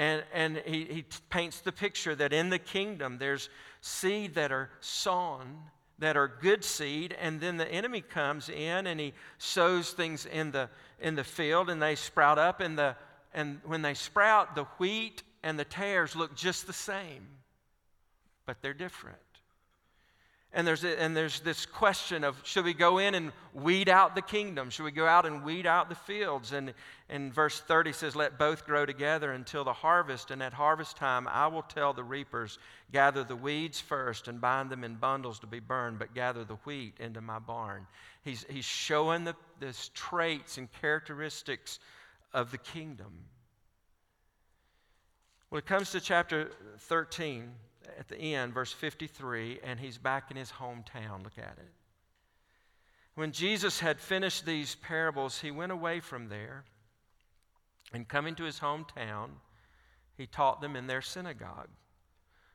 And, 0.00 0.24
and 0.32 0.62
he, 0.64 0.86
he 0.86 1.04
paints 1.28 1.60
the 1.60 1.72
picture 1.72 2.14
that 2.14 2.32
in 2.32 2.48
the 2.48 2.58
kingdom 2.58 3.18
there's 3.18 3.50
seed 3.82 4.34
that 4.36 4.50
are 4.50 4.70
sown, 4.80 5.58
that 5.98 6.16
are 6.16 6.26
good 6.26 6.64
seed, 6.64 7.14
and 7.20 7.38
then 7.38 7.58
the 7.58 7.68
enemy 7.68 8.00
comes 8.00 8.48
in 8.48 8.86
and 8.86 8.98
he 8.98 9.12
sows 9.36 9.90
things 9.90 10.24
in 10.24 10.52
the, 10.52 10.70
in 11.00 11.16
the 11.16 11.22
field 11.22 11.68
and 11.68 11.82
they 11.82 11.96
sprout 11.96 12.38
up. 12.38 12.60
And, 12.60 12.78
the, 12.78 12.96
and 13.34 13.60
when 13.66 13.82
they 13.82 13.92
sprout, 13.92 14.54
the 14.54 14.64
wheat 14.78 15.22
and 15.42 15.58
the 15.58 15.66
tares 15.66 16.16
look 16.16 16.34
just 16.34 16.66
the 16.66 16.72
same, 16.72 17.26
but 18.46 18.56
they're 18.62 18.72
different. 18.72 19.18
And 20.52 20.66
there's, 20.66 20.82
a, 20.82 21.00
and 21.00 21.16
there's 21.16 21.40
this 21.40 21.64
question 21.64 22.24
of 22.24 22.40
should 22.44 22.64
we 22.64 22.74
go 22.74 22.98
in 22.98 23.14
and 23.14 23.30
weed 23.54 23.88
out 23.88 24.16
the 24.16 24.22
kingdom? 24.22 24.68
Should 24.70 24.82
we 24.82 24.90
go 24.90 25.06
out 25.06 25.24
and 25.24 25.44
weed 25.44 25.64
out 25.64 25.88
the 25.88 25.94
fields? 25.94 26.52
And, 26.52 26.74
and 27.08 27.32
verse 27.32 27.60
30 27.60 27.92
says, 27.92 28.16
Let 28.16 28.36
both 28.36 28.66
grow 28.66 28.84
together 28.84 29.30
until 29.30 29.62
the 29.62 29.72
harvest. 29.72 30.32
And 30.32 30.42
at 30.42 30.52
harvest 30.52 30.96
time, 30.96 31.28
I 31.28 31.46
will 31.46 31.62
tell 31.62 31.92
the 31.92 32.02
reapers, 32.02 32.58
Gather 32.90 33.22
the 33.22 33.36
weeds 33.36 33.80
first 33.80 34.26
and 34.26 34.40
bind 34.40 34.70
them 34.70 34.82
in 34.82 34.96
bundles 34.96 35.38
to 35.40 35.46
be 35.46 35.60
burned, 35.60 36.00
but 36.00 36.14
gather 36.14 36.42
the 36.42 36.56
wheat 36.64 36.94
into 36.98 37.20
my 37.20 37.38
barn. 37.38 37.86
He's, 38.24 38.44
he's 38.50 38.64
showing 38.64 39.22
the 39.22 39.36
this 39.60 39.90
traits 39.94 40.58
and 40.58 40.68
characteristics 40.80 41.78
of 42.32 42.50
the 42.50 42.58
kingdom. 42.58 43.12
When 45.50 45.58
it 45.60 45.66
comes 45.66 45.90
to 45.90 46.00
chapter 46.00 46.50
13, 46.78 47.50
at 47.98 48.08
the 48.08 48.16
end, 48.16 48.54
verse 48.54 48.72
53, 48.72 49.60
and 49.62 49.80
he's 49.80 49.98
back 49.98 50.30
in 50.30 50.36
his 50.36 50.50
hometown. 50.52 51.22
Look 51.22 51.38
at 51.38 51.56
it. 51.58 51.72
When 53.14 53.32
Jesus 53.32 53.80
had 53.80 54.00
finished 54.00 54.46
these 54.46 54.76
parables, 54.76 55.40
he 55.40 55.50
went 55.50 55.72
away 55.72 56.00
from 56.00 56.28
there, 56.28 56.64
and 57.92 58.08
coming 58.08 58.34
to 58.36 58.44
his 58.44 58.60
hometown, 58.60 59.30
he 60.16 60.26
taught 60.26 60.60
them 60.60 60.76
in 60.76 60.86
their 60.86 61.02
synagogue. 61.02 61.68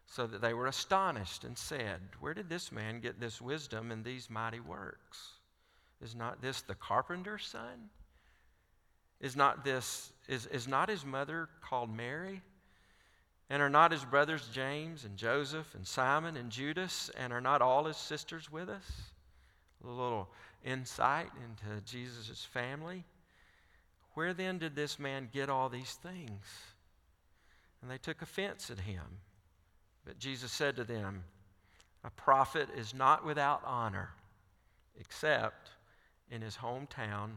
so 0.08 0.28
that 0.28 0.40
they 0.40 0.54
were 0.54 0.68
astonished 0.68 1.44
and 1.44 1.58
said, 1.58 2.00
Where 2.20 2.36
did 2.36 2.48
this 2.48 2.72
man 2.72 3.00
get 3.00 3.20
this 3.20 3.42
wisdom 3.42 3.92
and 3.92 4.06
these 4.06 4.30
mighty 4.30 4.60
works? 4.60 5.32
Is 6.00 6.14
not 6.14 6.44
this 6.44 6.62
the 6.62 6.76
carpenter's 6.76 7.48
son? 7.48 7.90
Is 9.20 9.36
not 9.36 9.64
this 9.64 10.12
is, 10.28 10.46
is 10.46 10.68
not 10.68 10.90
his 10.90 11.04
mother 11.06 11.50
called 11.62 11.90
Mary? 11.90 12.42
And 13.50 13.62
are 13.62 13.70
not 13.70 13.92
his 13.92 14.04
brothers 14.04 14.50
James 14.52 15.06
and 15.06 15.18
Joseph 15.18 15.76
and 15.76 15.86
Simon 15.86 16.36
and 16.36 16.50
Judas? 16.50 17.12
And 17.16 17.32
are 17.32 17.42
not 17.42 17.62
all 17.62 17.86
his 17.86 17.98
sisters 17.98 18.52
with 18.52 18.70
us? 18.70 18.86
A 19.84 19.88
little 19.88 20.30
insight 20.64 21.30
into 21.44 21.82
Jesus' 21.86 22.44
family. 22.44 23.04
Where 24.16 24.34
then 24.34 24.58
did 24.58 24.76
this 24.76 24.98
man 24.98 25.30
get 25.32 25.50
all 25.50 25.70
these 25.70 25.94
things? 25.94 26.46
And 27.82 27.92
they 27.92 27.98
took 27.98 28.22
offense 28.22 28.72
at 28.72 28.80
him. 28.80 29.04
But 30.06 30.18
Jesus 30.18 30.52
said 30.52 30.76
to 30.78 30.84
them, 30.84 31.24
A 32.04 32.10
prophet 32.10 32.70
is 32.76 32.94
not 32.94 33.26
without 33.26 33.62
honor, 33.66 34.10
except 35.00 35.70
in 36.32 36.42
his 36.42 36.58
hometown 36.58 37.32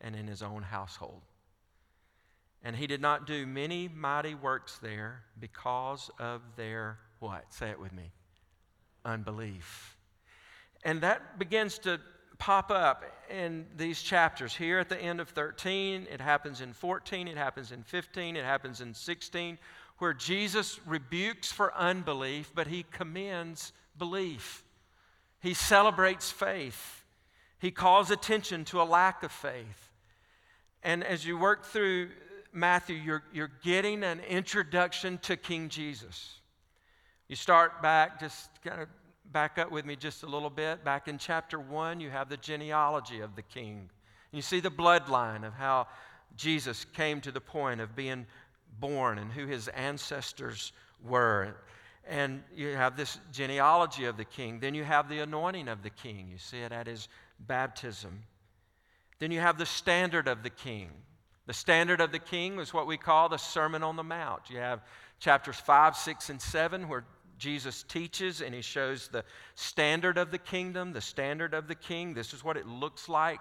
and 0.00 0.14
in 0.14 0.26
his 0.26 0.42
own 0.42 0.62
household. 0.62 1.22
And 2.66 2.74
he 2.74 2.88
did 2.88 3.00
not 3.00 3.28
do 3.28 3.46
many 3.46 3.86
mighty 3.86 4.34
works 4.34 4.78
there 4.82 5.22
because 5.38 6.10
of 6.18 6.42
their 6.56 6.98
what? 7.20 7.44
Say 7.54 7.70
it 7.70 7.78
with 7.78 7.92
me. 7.92 8.10
Unbelief. 9.04 9.96
And 10.82 11.00
that 11.02 11.38
begins 11.38 11.78
to 11.78 12.00
pop 12.38 12.72
up 12.72 13.04
in 13.30 13.66
these 13.76 14.02
chapters. 14.02 14.52
Here 14.52 14.80
at 14.80 14.88
the 14.88 15.00
end 15.00 15.20
of 15.20 15.28
13, 15.28 16.08
it 16.10 16.20
happens 16.20 16.60
in 16.60 16.72
14, 16.72 17.28
it 17.28 17.36
happens 17.36 17.70
in 17.70 17.84
15, 17.84 18.34
it 18.34 18.44
happens 18.44 18.80
in 18.80 18.94
16, 18.94 19.58
where 19.98 20.12
Jesus 20.12 20.80
rebukes 20.84 21.52
for 21.52 21.72
unbelief, 21.72 22.50
but 22.52 22.66
he 22.66 22.84
commends 22.90 23.72
belief. 23.96 24.64
He 25.38 25.54
celebrates 25.54 26.32
faith. 26.32 27.04
He 27.60 27.70
calls 27.70 28.10
attention 28.10 28.64
to 28.64 28.82
a 28.82 28.84
lack 28.84 29.22
of 29.22 29.30
faith. 29.30 29.92
And 30.82 31.04
as 31.04 31.24
you 31.24 31.38
work 31.38 31.64
through 31.64 32.08
Matthew, 32.52 32.96
you're, 32.96 33.22
you're 33.32 33.52
getting 33.62 34.02
an 34.02 34.20
introduction 34.20 35.18
to 35.18 35.36
King 35.36 35.68
Jesus. 35.68 36.40
You 37.28 37.36
start 37.36 37.82
back, 37.82 38.20
just 38.20 38.50
kind 38.62 38.80
of 38.80 38.88
back 39.32 39.58
up 39.58 39.70
with 39.70 39.84
me 39.84 39.96
just 39.96 40.22
a 40.22 40.26
little 40.26 40.50
bit. 40.50 40.84
Back 40.84 41.08
in 41.08 41.18
chapter 41.18 41.58
1, 41.58 42.00
you 42.00 42.10
have 42.10 42.28
the 42.28 42.36
genealogy 42.36 43.20
of 43.20 43.34
the 43.34 43.42
king. 43.42 43.90
And 44.32 44.38
You 44.38 44.42
see 44.42 44.60
the 44.60 44.70
bloodline 44.70 45.46
of 45.46 45.52
how 45.54 45.88
Jesus 46.36 46.84
came 46.84 47.20
to 47.22 47.32
the 47.32 47.40
point 47.40 47.80
of 47.80 47.96
being 47.96 48.26
born 48.78 49.18
and 49.18 49.32
who 49.32 49.46
his 49.46 49.68
ancestors 49.68 50.72
were. 51.02 51.56
And 52.08 52.42
you 52.54 52.68
have 52.68 52.96
this 52.96 53.18
genealogy 53.32 54.04
of 54.04 54.16
the 54.16 54.24
king. 54.24 54.60
Then 54.60 54.74
you 54.74 54.84
have 54.84 55.08
the 55.08 55.18
anointing 55.18 55.68
of 55.68 55.82
the 55.82 55.90
king. 55.90 56.28
You 56.30 56.38
see 56.38 56.58
it 56.58 56.72
at 56.72 56.86
his 56.86 57.08
baptism. 57.40 58.22
Then 59.18 59.32
you 59.32 59.40
have 59.40 59.58
the 59.58 59.66
standard 59.66 60.28
of 60.28 60.42
the 60.42 60.50
king. 60.50 60.90
The 61.46 61.54
standard 61.54 62.00
of 62.00 62.10
the 62.10 62.18
king 62.18 62.56
was 62.56 62.74
what 62.74 62.86
we 62.86 62.96
call 62.96 63.28
the 63.28 63.36
Sermon 63.36 63.82
on 63.82 63.96
the 63.96 64.02
Mount. 64.02 64.50
You 64.50 64.58
have 64.58 64.82
chapters 65.20 65.56
5, 65.56 65.96
6, 65.96 66.30
and 66.30 66.42
7 66.42 66.88
where 66.88 67.04
Jesus 67.38 67.84
teaches 67.84 68.40
and 68.40 68.54
he 68.54 68.62
shows 68.62 69.08
the 69.08 69.24
standard 69.54 70.18
of 70.18 70.30
the 70.30 70.38
kingdom, 70.38 70.92
the 70.92 71.00
standard 71.00 71.54
of 71.54 71.68
the 71.68 71.74
king. 71.74 72.14
This 72.14 72.34
is 72.34 72.42
what 72.42 72.56
it 72.56 72.66
looks 72.66 73.08
like. 73.08 73.40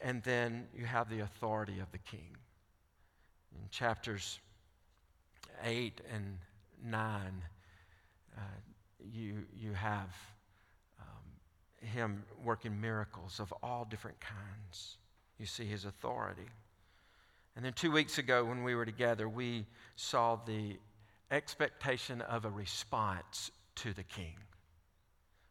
And 0.00 0.22
then 0.22 0.66
you 0.74 0.86
have 0.86 1.10
the 1.10 1.20
authority 1.20 1.80
of 1.80 1.90
the 1.92 1.98
king. 1.98 2.36
In 3.54 3.68
chapters 3.70 4.40
8 5.62 6.00
and 6.12 6.38
9, 6.84 7.42
uh, 8.36 8.40
you, 9.12 9.44
you 9.54 9.74
have 9.74 10.16
um, 10.98 11.86
him 11.88 12.24
working 12.42 12.80
miracles 12.80 13.38
of 13.38 13.52
all 13.62 13.84
different 13.84 14.18
kinds. 14.20 14.96
You 15.42 15.46
see 15.48 15.64
his 15.64 15.86
authority. 15.86 16.46
And 17.56 17.64
then 17.64 17.72
two 17.72 17.90
weeks 17.90 18.18
ago, 18.18 18.44
when 18.44 18.62
we 18.62 18.76
were 18.76 18.84
together, 18.84 19.28
we 19.28 19.66
saw 19.96 20.36
the 20.36 20.76
expectation 21.32 22.20
of 22.20 22.44
a 22.44 22.48
response 22.48 23.50
to 23.74 23.92
the 23.92 24.04
king. 24.04 24.36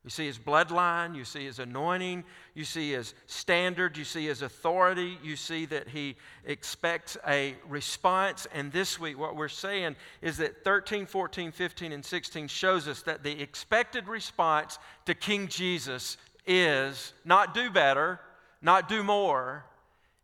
You 0.05 0.09
see 0.09 0.27
his 0.27 0.39
bloodline, 0.39 1.13
you 1.13 1.25
see 1.25 1.43
his 1.43 1.59
anointing, 1.59 2.23
you 2.53 2.63
see 2.63 2.93
his 2.93 3.13
standard, 3.27 3.97
you 3.97 4.05
see 4.05 4.27
his 4.27 4.41
authority, 4.41 5.17
you 5.21 5.35
see 5.35 5.65
that 5.65 5.89
he 5.89 6.15
expects 6.45 7.17
a 7.27 7.55
response. 7.67 8.47
And 8.53 8.71
this 8.71 8.97
week, 8.97 9.19
what 9.19 9.35
we're 9.35 9.49
saying 9.49 9.97
is 10.21 10.37
that 10.37 10.63
13, 10.63 11.05
14, 11.05 11.51
15, 11.51 11.91
and 11.91 12.05
16 12.05 12.47
shows 12.47 12.87
us 12.87 13.01
that 13.01 13.23
the 13.23 13.41
expected 13.41 14.07
response 14.07 14.79
to 15.05 15.13
King 15.13 15.49
Jesus 15.49 16.15
is 16.47 17.11
not 17.25 17.53
do 17.53 17.69
better, 17.69 18.21
not 18.61 18.87
do 18.87 19.03
more, 19.03 19.65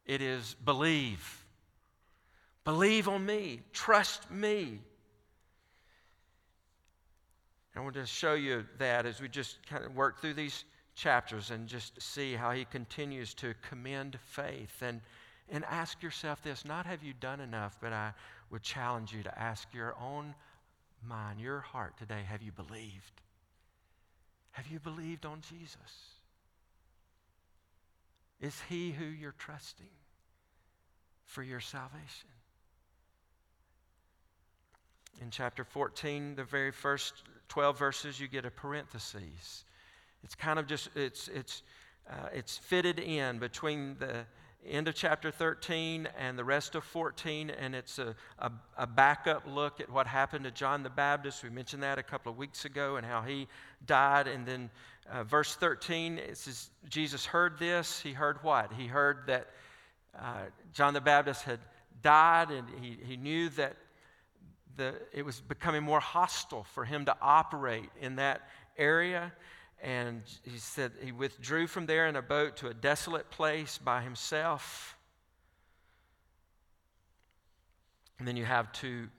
it 0.07 0.21
is 0.21 0.55
believe. 0.65 1.45
Believe 2.63 3.07
on 3.07 3.25
me, 3.25 3.61
trust 3.73 4.29
me. 4.31 4.79
I 7.75 7.79
want 7.81 7.93
to 7.93 8.05
show 8.07 8.33
you 8.33 8.65
that 8.79 9.05
as 9.05 9.21
we 9.21 9.27
just 9.27 9.59
kind 9.67 9.85
of 9.85 9.95
work 9.95 10.19
through 10.19 10.33
these 10.33 10.65
chapters 10.95 11.51
and 11.51 11.67
just 11.67 12.01
see 12.01 12.33
how 12.33 12.51
he 12.51 12.65
continues 12.65 13.35
to 13.35 13.53
commend 13.69 14.17
faith. 14.19 14.81
And, 14.81 14.99
and 15.49 15.63
ask 15.65 16.01
yourself 16.01 16.41
this 16.41 16.65
not 16.65 16.87
have 16.87 17.03
you 17.03 17.13
done 17.19 17.39
enough, 17.39 17.77
but 17.79 17.93
I 17.93 18.13
would 18.49 18.63
challenge 18.63 19.13
you 19.13 19.21
to 19.23 19.39
ask 19.39 19.71
your 19.73 19.95
own 20.01 20.33
mind, 21.05 21.39
your 21.39 21.59
heart 21.59 21.97
today 21.97 22.23
have 22.27 22.41
you 22.41 22.51
believed? 22.51 23.21
Have 24.51 24.67
you 24.67 24.79
believed 24.79 25.25
on 25.25 25.41
Jesus? 25.41 26.16
Is 28.39 28.61
he 28.69 28.91
who 28.91 29.05
you're 29.05 29.35
trusting 29.37 29.87
for 31.25 31.43
your 31.43 31.59
salvation? 31.59 32.29
In 35.19 35.31
chapter 35.31 35.63
14, 35.63 36.35
the 36.35 36.43
very 36.43 36.71
first 36.71 37.23
12 37.49 37.79
verses, 37.79 38.19
you 38.19 38.27
get 38.27 38.45
a 38.45 38.51
parenthesis. 38.51 39.65
It's 40.23 40.35
kind 40.35 40.59
of 40.59 40.67
just, 40.67 40.89
it's, 40.95 41.27
it's, 41.29 41.63
uh, 42.09 42.29
it's 42.31 42.57
fitted 42.57 42.99
in 42.99 43.39
between 43.39 43.95
the 43.97 44.25
end 44.65 44.87
of 44.87 44.95
chapter 44.95 45.31
13 45.31 46.07
and 46.17 46.37
the 46.37 46.43
rest 46.43 46.75
of 46.75 46.83
14, 46.83 47.49
and 47.49 47.75
it's 47.75 47.99
a, 47.99 48.15
a, 48.39 48.51
a, 48.77 48.87
backup 48.87 49.43
look 49.47 49.79
at 49.79 49.89
what 49.89 50.07
happened 50.07 50.43
to 50.45 50.51
John 50.51 50.83
the 50.83 50.89
Baptist. 50.89 51.43
We 51.43 51.49
mentioned 51.49 51.83
that 51.83 51.97
a 51.99 52.03
couple 52.03 52.31
of 52.31 52.37
weeks 52.37 52.65
ago 52.65 52.97
and 52.97 53.05
how 53.05 53.21
he 53.21 53.47
died. 53.85 54.27
And 54.27 54.45
then 54.45 54.69
uh, 55.11 55.23
verse 55.23 55.55
13, 55.55 56.17
it 56.17 56.37
says, 56.37 56.69
Jesus 56.89 57.25
heard 57.25 57.59
this. 57.59 58.01
He 58.01 58.13
heard 58.13 58.43
what? 58.43 58.71
He 58.73 58.87
heard 58.87 59.23
that 59.27 59.47
uh, 60.17 60.45
John 60.73 60.93
the 60.93 61.01
Baptist 61.01 61.43
had 61.43 61.59
died, 62.01 62.51
and 62.51 62.67
he, 62.81 62.97
he 63.03 63.17
knew 63.17 63.49
that 63.49 63.77
the, 64.75 64.95
it 65.11 65.23
was 65.23 65.39
becoming 65.41 65.83
more 65.83 65.99
hostile 65.99 66.63
for 66.63 66.85
him 66.85 67.05
to 67.05 67.15
operate 67.21 67.89
in 68.01 68.17
that 68.17 68.41
area. 68.77 69.31
And 69.81 70.23
he 70.43 70.57
said 70.57 70.91
he 71.01 71.11
withdrew 71.11 71.67
from 71.67 71.85
there 71.85 72.07
in 72.07 72.15
a 72.15 72.21
boat 72.21 72.57
to 72.57 72.67
a 72.67 72.73
desolate 72.73 73.29
place 73.29 73.77
by 73.77 74.01
himself. 74.01 74.97
And 78.19 78.27
then 78.27 78.35
you 78.35 78.45
have 78.45 78.71
two 78.71 79.09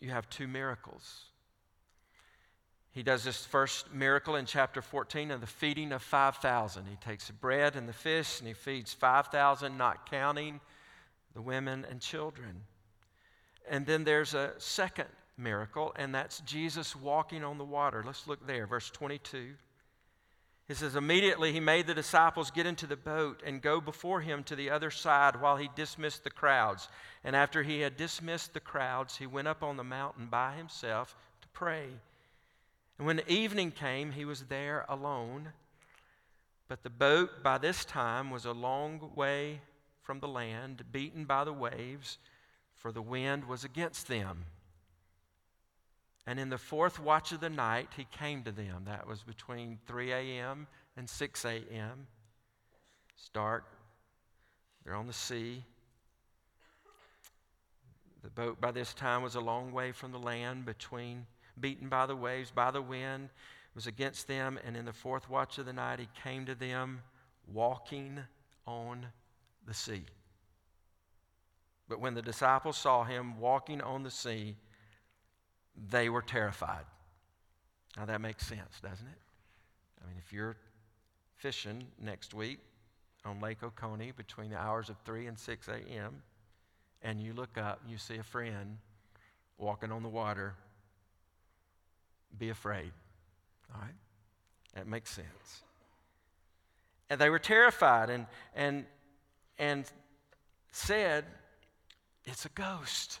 you 0.00 0.10
have 0.10 0.28
two 0.28 0.46
miracles. 0.46 1.22
He 2.90 3.02
does 3.02 3.24
this 3.24 3.44
first 3.44 3.92
miracle 3.92 4.36
in 4.36 4.44
chapter 4.44 4.82
14 4.82 5.30
of 5.30 5.40
the 5.40 5.46
feeding 5.46 5.92
of 5.92 6.02
5,000. 6.02 6.86
He 6.86 6.96
takes 6.96 7.26
the 7.26 7.32
bread 7.32 7.74
and 7.74 7.88
the 7.88 7.94
fish 7.94 8.38
and 8.38 8.46
he 8.46 8.54
feeds 8.54 8.92
5,000, 8.92 9.76
not 9.76 10.08
counting 10.08 10.60
the 11.34 11.40
women 11.40 11.86
and 11.90 12.00
children. 12.00 12.60
And 13.68 13.86
then 13.86 14.04
there's 14.04 14.34
a 14.34 14.52
second 14.58 15.08
miracle, 15.36 15.92
and 15.96 16.14
that's 16.14 16.40
Jesus 16.40 16.94
walking 16.94 17.44
on 17.44 17.58
the 17.58 17.64
water. 17.64 18.02
Let's 18.04 18.26
look 18.26 18.46
there, 18.46 18.66
verse 18.66 18.90
22. 18.90 19.54
It 20.68 20.76
says, 20.76 20.96
Immediately 20.96 21.52
he 21.52 21.60
made 21.60 21.86
the 21.86 21.94
disciples 21.94 22.50
get 22.50 22.66
into 22.66 22.86
the 22.86 22.96
boat 22.96 23.42
and 23.44 23.60
go 23.60 23.80
before 23.80 24.20
him 24.20 24.42
to 24.44 24.56
the 24.56 24.70
other 24.70 24.90
side 24.90 25.40
while 25.40 25.56
he 25.56 25.68
dismissed 25.76 26.24
the 26.24 26.30
crowds. 26.30 26.88
And 27.22 27.36
after 27.36 27.62
he 27.62 27.80
had 27.80 27.96
dismissed 27.96 28.54
the 28.54 28.60
crowds, 28.60 29.16
he 29.16 29.26
went 29.26 29.48
up 29.48 29.62
on 29.62 29.76
the 29.76 29.84
mountain 29.84 30.26
by 30.26 30.54
himself 30.54 31.16
to 31.42 31.48
pray. 31.48 31.88
And 32.98 33.06
when 33.06 33.20
evening 33.26 33.72
came, 33.72 34.12
he 34.12 34.24
was 34.24 34.44
there 34.44 34.86
alone. 34.88 35.52
But 36.68 36.82
the 36.82 36.90
boat 36.90 37.42
by 37.42 37.58
this 37.58 37.84
time 37.84 38.30
was 38.30 38.46
a 38.46 38.52
long 38.52 39.10
way 39.14 39.60
from 40.02 40.20
the 40.20 40.28
land, 40.28 40.84
beaten 40.92 41.24
by 41.24 41.44
the 41.44 41.52
waves 41.52 42.18
for 42.84 42.92
the 42.92 43.00
wind 43.00 43.46
was 43.46 43.64
against 43.64 44.08
them. 44.08 44.44
And 46.26 46.40
in 46.40 46.48
the 46.48 46.58
fourth 46.58 46.98
watch 46.98 47.32
of 47.32 47.40
the 47.40 47.50
night, 47.50 47.88
he 47.96 48.06
came 48.10 48.42
to 48.44 48.52
them. 48.52 48.84
That 48.86 49.06
was 49.06 49.22
between 49.22 49.78
3 49.86 50.12
a.m. 50.12 50.66
and 50.96 51.08
6 51.08 51.44
a.m. 51.44 52.06
It's 53.16 53.28
dark. 53.28 53.64
They're 54.84 54.94
on 54.94 55.06
the 55.06 55.12
sea. 55.12 55.64
The 58.22 58.30
boat 58.30 58.58
by 58.58 58.70
this 58.70 58.94
time 58.94 59.22
was 59.22 59.34
a 59.34 59.40
long 59.40 59.72
way 59.72 59.92
from 59.92 60.12
the 60.12 60.18
land, 60.18 60.64
between 60.64 61.26
beaten 61.60 61.88
by 61.88 62.06
the 62.06 62.16
waves, 62.16 62.50
by 62.50 62.70
the 62.70 62.82
wind, 62.82 63.24
it 63.24 63.74
was 63.74 63.86
against 63.86 64.28
them, 64.28 64.58
and 64.64 64.76
in 64.76 64.84
the 64.84 64.92
fourth 64.92 65.28
watch 65.28 65.58
of 65.58 65.66
the 65.66 65.72
night 65.72 66.00
he 66.00 66.08
came 66.22 66.46
to 66.46 66.54
them 66.54 67.02
walking 67.52 68.20
on 68.66 69.06
the 69.66 69.74
sea. 69.74 70.04
But 71.88 72.00
when 72.00 72.14
the 72.14 72.22
disciples 72.22 72.78
saw 72.78 73.04
him 73.04 73.38
walking 73.38 73.80
on 73.82 74.02
the 74.02 74.10
sea, 74.10 74.56
they 75.90 76.08
were 76.08 76.22
terrified. 76.22 76.84
Now 77.96 78.06
that 78.06 78.20
makes 78.20 78.46
sense, 78.46 78.80
doesn't 78.82 79.06
it? 79.06 79.18
I 80.02 80.08
mean, 80.08 80.16
if 80.18 80.32
you're 80.32 80.56
fishing 81.36 81.86
next 82.00 82.34
week 82.34 82.58
on 83.24 83.40
Lake 83.40 83.62
Oconee 83.62 84.12
between 84.16 84.50
the 84.50 84.58
hours 84.58 84.88
of 84.88 84.96
3 85.04 85.26
and 85.26 85.38
6 85.38 85.68
a.m., 85.68 86.22
and 87.02 87.20
you 87.20 87.34
look 87.34 87.58
up 87.58 87.80
and 87.82 87.90
you 87.90 87.98
see 87.98 88.16
a 88.16 88.22
friend 88.22 88.78
walking 89.58 89.92
on 89.92 90.02
the 90.02 90.08
water, 90.08 90.54
be 92.38 92.48
afraid. 92.48 92.92
All 93.72 93.80
right? 93.80 93.94
That 94.74 94.86
makes 94.86 95.10
sense. 95.10 95.62
And 97.10 97.20
they 97.20 97.30
were 97.30 97.38
terrified 97.38 98.10
and, 98.10 98.26
and, 98.54 98.84
and 99.58 99.84
said, 100.72 101.24
It's 102.24 102.46
a 102.46 102.48
ghost. 102.50 103.20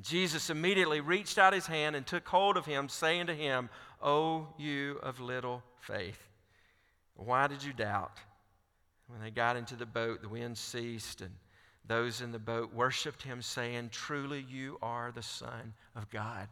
Jesus 0.00 0.50
immediately 0.50 1.00
reached 1.00 1.38
out 1.38 1.52
his 1.52 1.66
hand 1.66 1.96
and 1.96 2.06
took 2.06 2.26
hold 2.28 2.56
of 2.56 2.66
him, 2.66 2.88
saying 2.88 3.26
to 3.26 3.34
him, 3.34 3.68
O 4.00 4.48
you 4.58 4.98
of 5.02 5.20
little 5.20 5.62
faith, 5.80 6.28
why 7.14 7.46
did 7.46 7.62
you 7.62 7.72
doubt? 7.72 8.16
When 9.08 9.20
they 9.20 9.30
got 9.30 9.56
into 9.56 9.76
the 9.76 9.86
boat, 9.86 10.22
the 10.22 10.28
wind 10.28 10.56
ceased, 10.56 11.20
and 11.20 11.34
those 11.86 12.20
in 12.20 12.30
the 12.32 12.38
boat 12.38 12.72
worshiped 12.72 13.22
him, 13.22 13.42
saying, 13.42 13.90
Truly 13.90 14.46
you 14.48 14.78
are 14.80 15.12
the 15.12 15.22
Son 15.22 15.74
of 15.96 16.08
God. 16.10 16.48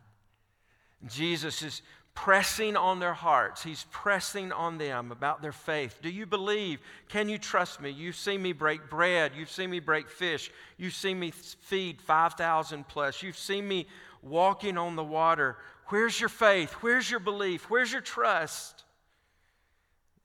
Jesus 1.06 1.62
is 1.62 1.82
pressing 2.24 2.76
on 2.76 2.98
their 2.98 3.14
hearts. 3.14 3.62
He's 3.62 3.86
pressing 3.92 4.50
on 4.50 4.76
them 4.76 5.12
about 5.12 5.40
their 5.40 5.52
faith. 5.52 6.00
Do 6.02 6.10
you 6.10 6.26
believe? 6.26 6.80
Can 7.08 7.28
you 7.28 7.38
trust 7.38 7.80
me? 7.80 7.90
You've 7.90 8.16
seen 8.16 8.42
me 8.42 8.52
break 8.52 8.90
bread. 8.90 9.32
You've 9.36 9.52
seen 9.52 9.70
me 9.70 9.78
break 9.78 10.10
fish. 10.10 10.50
You've 10.78 10.94
seen 10.94 11.20
me 11.20 11.30
feed 11.30 12.02
5,000 12.02 12.88
plus. 12.88 13.22
You've 13.22 13.38
seen 13.38 13.68
me 13.68 13.86
walking 14.20 14.76
on 14.76 14.96
the 14.96 15.04
water. 15.04 15.58
Where's 15.86 16.18
your 16.18 16.28
faith? 16.28 16.72
Where's 16.80 17.08
your 17.08 17.20
belief? 17.20 17.70
Where's 17.70 17.92
your 17.92 18.02
trust? 18.02 18.82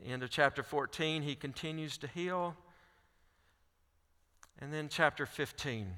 end 0.04 0.24
of 0.24 0.32
chapter 0.32 0.64
14, 0.64 1.22
he 1.22 1.36
continues 1.36 2.00
to 2.00 2.08
heal. 2.08 2.56
And 4.58 4.74
then 4.74 4.90
chapter 4.90 5.28
15. 5.28 5.94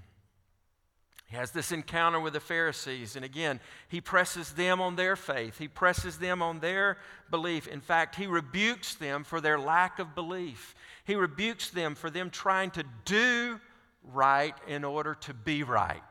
He 1.35 1.39
has 1.39 1.51
this 1.51 1.73
encounter 1.73 2.17
with 2.17 2.31
the 2.31 2.39
Pharisees, 2.39 3.17
and 3.17 3.25
again, 3.25 3.59
he 3.89 3.99
presses 3.99 4.53
them 4.53 4.79
on 4.79 4.95
their 4.95 5.17
faith. 5.17 5.57
He 5.57 5.67
presses 5.67 6.17
them 6.17 6.41
on 6.41 6.61
their 6.61 6.97
belief. 7.29 7.67
In 7.67 7.81
fact, 7.81 8.15
he 8.15 8.25
rebukes 8.25 8.95
them 8.95 9.25
for 9.25 9.41
their 9.41 9.59
lack 9.59 9.99
of 9.99 10.15
belief. 10.15 10.75
He 11.03 11.13
rebukes 11.13 11.71
them 11.71 11.93
for 11.93 12.09
them 12.09 12.29
trying 12.29 12.71
to 12.71 12.85
do 13.03 13.59
right 14.01 14.55
in 14.65 14.85
order 14.85 15.13
to 15.13 15.33
be 15.33 15.63
right. 15.63 16.01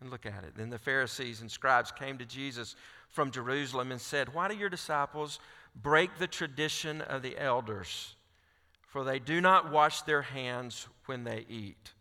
And 0.00 0.08
look 0.08 0.24
at 0.24 0.44
it. 0.44 0.54
Then 0.54 0.70
the 0.70 0.78
Pharisees 0.78 1.40
and 1.40 1.50
scribes 1.50 1.90
came 1.90 2.16
to 2.18 2.24
Jesus 2.24 2.76
from 3.08 3.32
Jerusalem 3.32 3.90
and 3.90 4.00
said, 4.00 4.32
Why 4.32 4.46
do 4.46 4.54
your 4.54 4.68
disciples 4.68 5.40
break 5.74 6.16
the 6.18 6.28
tradition 6.28 7.00
of 7.00 7.22
the 7.22 7.36
elders? 7.36 8.14
For 8.86 9.02
they 9.02 9.18
do 9.18 9.40
not 9.40 9.72
wash 9.72 10.02
their 10.02 10.22
hands 10.22 10.86
when 11.06 11.24
they 11.24 11.44
eat. 11.48 11.92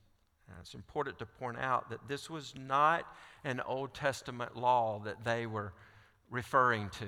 Now, 0.48 0.56
it's 0.60 0.76
important 0.76 1.18
to 1.20 1.26
point 1.26 1.58
out 1.60 1.90
that 1.90 2.08
this 2.08 2.30
was 2.30 2.54
not 2.56 3.06
an 3.44 3.62
Old 3.62 3.94
Testament 3.94 4.56
law 4.56 5.02
that 5.06 5.24
they 5.24 5.46
were 5.46 5.74
referring 6.30 6.90
to. 7.00 7.08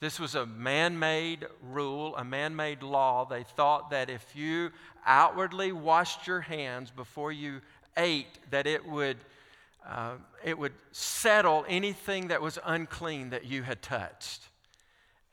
This 0.00 0.20
was 0.20 0.34
a 0.34 0.44
man 0.44 0.98
made 0.98 1.46
rule, 1.62 2.14
a 2.16 2.24
man 2.24 2.54
made 2.54 2.82
law. 2.82 3.24
They 3.24 3.44
thought 3.44 3.90
that 3.90 4.10
if 4.10 4.34
you 4.34 4.70
outwardly 5.06 5.72
washed 5.72 6.26
your 6.26 6.40
hands 6.40 6.90
before 6.90 7.32
you 7.32 7.60
ate, 7.96 8.38
that 8.50 8.66
it 8.66 8.86
would, 8.86 9.16
uh, 9.88 10.16
it 10.44 10.58
would 10.58 10.74
settle 10.92 11.64
anything 11.68 12.28
that 12.28 12.42
was 12.42 12.58
unclean 12.64 13.30
that 13.30 13.46
you 13.46 13.62
had 13.62 13.80
touched. 13.80 14.42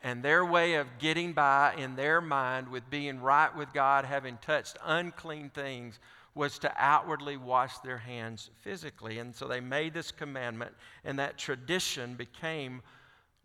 And 0.03 0.23
their 0.23 0.45
way 0.45 0.75
of 0.75 0.87
getting 0.99 1.33
by 1.33 1.75
in 1.77 1.95
their 1.95 2.21
mind 2.21 2.69
with 2.69 2.89
being 2.89 3.19
right 3.19 3.55
with 3.55 3.73
God, 3.73 4.05
having 4.05 4.37
touched 4.37 4.77
unclean 4.85 5.49
things, 5.49 5.99
was 6.33 6.59
to 6.59 6.71
outwardly 6.77 7.37
wash 7.37 7.77
their 7.79 7.97
hands 7.97 8.49
physically. 8.61 9.19
And 9.19 9.35
so 9.35 9.47
they 9.47 9.59
made 9.59 9.93
this 9.93 10.11
commandment, 10.11 10.71
and 11.03 11.19
that 11.19 11.37
tradition 11.37 12.15
became 12.15 12.81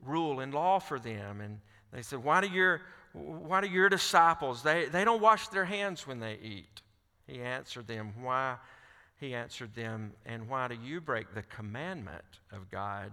rule 0.05 0.41
and 0.41 0.55
law 0.55 0.79
for 0.79 0.99
them. 0.99 1.41
And 1.41 1.61
they 1.93 2.03
said, 2.03 2.23
Why 2.23 2.41
do 2.41 2.49
your, 2.49 2.83
why 3.13 3.61
do 3.61 3.67
your 3.67 3.89
disciples, 3.89 4.63
they, 4.63 4.87
they 4.87 5.05
don't 5.05 5.21
wash 5.21 5.49
their 5.49 5.65
hands 5.65 6.07
when 6.07 6.21
they 6.21 6.39
eat? 6.43 6.83
He 7.27 7.41
answered 7.41 7.89
them, 7.89 8.13
Why? 8.21 8.57
He 9.19 9.35
answered 9.35 9.75
them, 9.75 10.13
And 10.25 10.49
why 10.49 10.69
do 10.69 10.77
you 10.83 11.01
break 11.01 11.35
the 11.35 11.43
commandment 11.43 12.25
of 12.53 12.71
God 12.71 13.11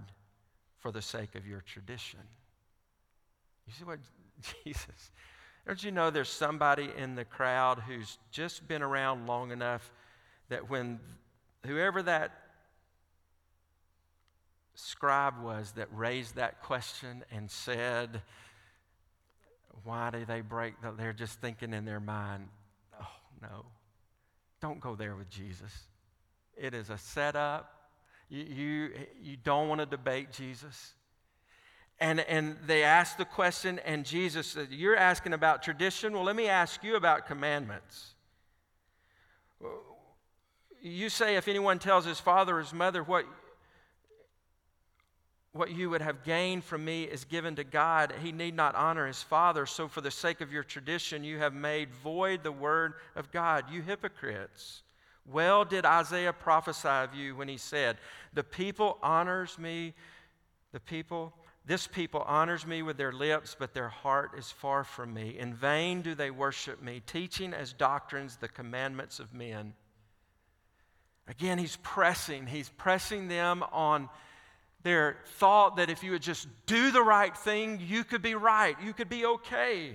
for 0.80 0.92
the 0.92 1.02
sake 1.02 1.34
of 1.36 1.48
your 1.48 1.62
tradition? 1.62 2.20
You 3.66 3.74
see 3.74 3.86
what 3.86 4.00
Jesus 4.64 5.12
don't 5.66 5.84
you 5.84 5.92
know 5.92 6.10
there's 6.10 6.30
somebody 6.30 6.90
in 6.98 7.16
the 7.16 7.26
crowd 7.26 7.80
who's 7.80 8.18
just 8.32 8.68
been 8.68 8.82
around 8.82 9.28
long 9.28 9.52
enough 9.52 9.92
that 10.50 10.70
when 10.70 11.00
whoever 11.66 12.04
that 12.04 12.32
scribe 14.76 15.42
was 15.42 15.72
that 15.74 15.88
raised 15.94 16.36
that 16.36 16.62
question 16.62 17.24
and 17.32 17.50
said, 17.50 18.22
Why 19.84 20.10
do 20.10 20.26
they 20.26 20.42
break? 20.42 20.82
The, 20.82 20.92
they're 20.92 21.14
just 21.14 21.40
thinking 21.40 21.74
in 21.74 21.86
their 21.86 22.00
mind, 22.00 22.48
Oh, 23.00 23.08
no. 23.42 23.66
Don't 24.62 24.80
go 24.80 24.96
there 24.96 25.16
with 25.16 25.30
Jesus. 25.30 25.72
It 26.56 26.74
is 26.74 26.90
a 26.90 26.98
setup. 26.98 27.90
You, 28.30 28.44
you, 28.44 28.90
you 29.22 29.38
don't 29.44 29.68
want 29.68 29.80
to 29.80 29.86
debate 29.86 30.32
Jesus. 30.32 30.94
And, 32.00 32.20
and 32.22 32.58
they 32.66 32.84
asked 32.84 33.18
the 33.18 33.26
question, 33.26 33.80
and 33.80 34.06
Jesus 34.06 34.48
said, 34.48 34.68
You're 34.72 34.96
asking 34.96 35.34
about 35.34 35.64
tradition? 35.64 36.14
Well, 36.14 36.24
let 36.24 36.36
me 36.36 36.48
ask 36.48 36.84
you 36.84 36.96
about 36.96 37.28
commandments. 37.28 38.16
You 40.82 41.10
say, 41.10 41.38
if 41.38 41.48
anyone 41.48 41.80
tells 41.80 42.06
his 42.06 42.20
father 42.20 42.58
or 42.58 42.60
his 42.60 42.74
mother 42.74 43.04
what, 43.04 43.26
what 45.54 45.72
you 45.72 45.90
would 45.92 46.02
have 46.02 46.26
gained 46.26 46.66
from 46.66 46.84
me 46.84 47.04
is 47.04 47.24
given 47.24 47.56
to 47.56 47.64
God, 47.64 48.14
he 48.22 48.34
need 48.34 48.54
not 48.54 48.76
honor 48.76 49.08
his 49.08 49.24
father. 49.24 49.66
So, 49.66 49.88
for 49.88 50.02
the 50.02 50.12
sake 50.12 50.42
of 50.42 50.52
your 50.52 50.64
tradition, 50.64 51.24
you 51.24 51.38
have 51.38 51.54
made 51.54 51.94
void 51.94 52.44
the 52.44 52.52
word 52.52 52.96
of 53.16 53.32
God, 53.32 53.66
you 53.72 53.82
hypocrites. 53.82 54.84
Well 55.26 55.64
did 55.64 55.86
Isaiah 55.86 56.34
prophesy 56.34 56.90
of 56.90 57.16
you 57.16 57.36
when 57.36 57.48
he 57.48 57.58
said, 57.58 57.98
The 58.34 58.44
people 58.44 58.98
honors 59.02 59.58
me, 59.58 59.94
the 60.74 60.82
people 60.82 61.34
this 61.66 61.88
people 61.88 62.22
honors 62.28 62.68
me 62.68 62.82
with 62.82 62.98
their 62.98 63.14
lips, 63.14 63.56
but 63.58 63.74
their 63.74 63.88
heart 63.88 64.32
is 64.38 64.52
far 64.52 64.84
from 64.84 65.14
me. 65.14 65.38
In 65.40 65.54
vain 65.54 66.02
do 66.02 66.14
they 66.14 66.30
worship 66.30 66.82
me, 66.82 67.02
teaching 67.06 67.54
as 67.54 67.72
doctrines 67.72 68.36
the 68.36 68.50
commandments 68.50 69.20
of 69.20 69.34
men. 69.34 69.74
Again, 71.28 71.58
he's 71.58 71.78
pressing. 71.78 72.48
He's 72.48 72.70
pressing 72.70 73.30
them 73.30 73.64
on 73.72 74.10
their 74.84 75.18
thought 75.38 75.78
that 75.78 75.90
if 75.90 76.04
you 76.04 76.12
would 76.12 76.22
just 76.22 76.50
do 76.66 76.92
the 76.92 77.02
right 77.02 77.36
thing, 77.36 77.80
you 77.82 78.04
could 78.04 78.22
be 78.22 78.36
right, 78.36 78.76
you 78.84 78.92
could 78.94 79.08
be 79.08 79.26
okay. 79.26 79.94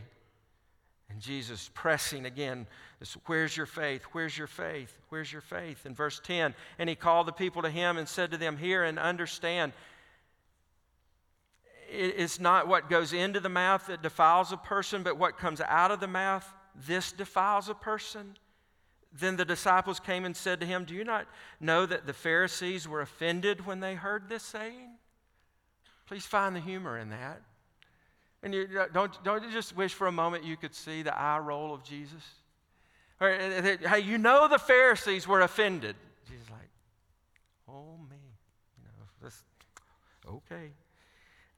And 1.11 1.21
Jesus 1.21 1.71
pressing 1.75 2.25
again, 2.25 2.67
this, 2.99 3.17
where's 3.27 3.57
your 3.57 3.67
faith? 3.67 4.03
Where's 4.13 4.37
your 4.37 4.47
faith? 4.47 4.99
Where's 5.11 5.31
your 5.31 5.43
faith? 5.43 5.85
In 5.85 5.95
verse 5.95 6.21
10, 6.25 6.55
and 6.79 6.89
he 6.89 6.95
called 6.95 7.27
the 7.27 7.33
people 7.33 7.63
to 7.63 7.71
him 7.71 7.99
and 7.99 8.09
said 8.09 8.31
to 8.31 8.39
them, 8.39 8.57
Hear 8.57 8.83
and 8.85 8.99
understand 8.99 9.73
it's 11.91 12.39
not 12.39 12.69
what 12.69 12.91
goes 12.91 13.13
into 13.13 13.41
the 13.41 13.49
mouth 13.49 13.87
that 13.87 14.03
defiles 14.03 14.53
a 14.53 14.57
person, 14.57 15.03
but 15.03 15.19
what 15.19 15.39
comes 15.39 15.61
out 15.61 15.91
of 15.91 16.01
the 16.01 16.07
mouth, 16.07 16.47
this 16.87 17.13
defiles 17.13 17.69
a 17.69 17.75
person. 17.75 18.37
Then 19.13 19.37
the 19.37 19.45
disciples 19.45 19.99
came 19.99 20.25
and 20.25 20.37
said 20.37 20.61
to 20.61 20.67
him, 20.67 20.85
Do 20.85 20.95
you 20.95 21.05
not 21.05 21.27
know 21.61 21.87
that 21.87 22.07
the 22.07 22.13
Pharisees 22.13 22.87
were 22.87 23.01
offended 23.01 23.65
when 23.65 23.81
they 23.81 23.95
heard 23.95 24.29
this 24.29 24.43
saying? 24.43 24.97
Please 26.07 26.27
find 26.27 26.55
the 26.55 26.61
humor 26.61 26.99
in 26.99 27.11
that. 27.11 27.43
And 28.43 28.55
you, 28.55 28.69
don't, 28.93 29.13
don't 29.25 29.43
you 29.43 29.51
just 29.51 29.77
wish 29.77 29.95
for 29.95 30.07
a 30.07 30.13
moment 30.13 30.45
you 30.45 30.57
could 30.57 30.75
see 30.75 31.03
the 31.03 31.19
eye 31.19 31.39
roll 31.39 31.75
of 31.75 31.83
Jesus? 31.83 32.23
Eh, 33.21 33.27
eh, 33.27 33.77
eh, 33.83 33.89
hey, 33.89 34.01
you 34.01 34.17
know 34.17 34.47
the 34.47 34.59
Pharisees 34.59 35.27
were 35.27 35.41
offended. 35.41 35.97
Jesus 36.29 36.49
like, 36.51 36.71
oh 37.69 37.97
me, 38.09 38.17
you 38.77 38.85
know, 38.85 39.31
okay. 40.37 40.71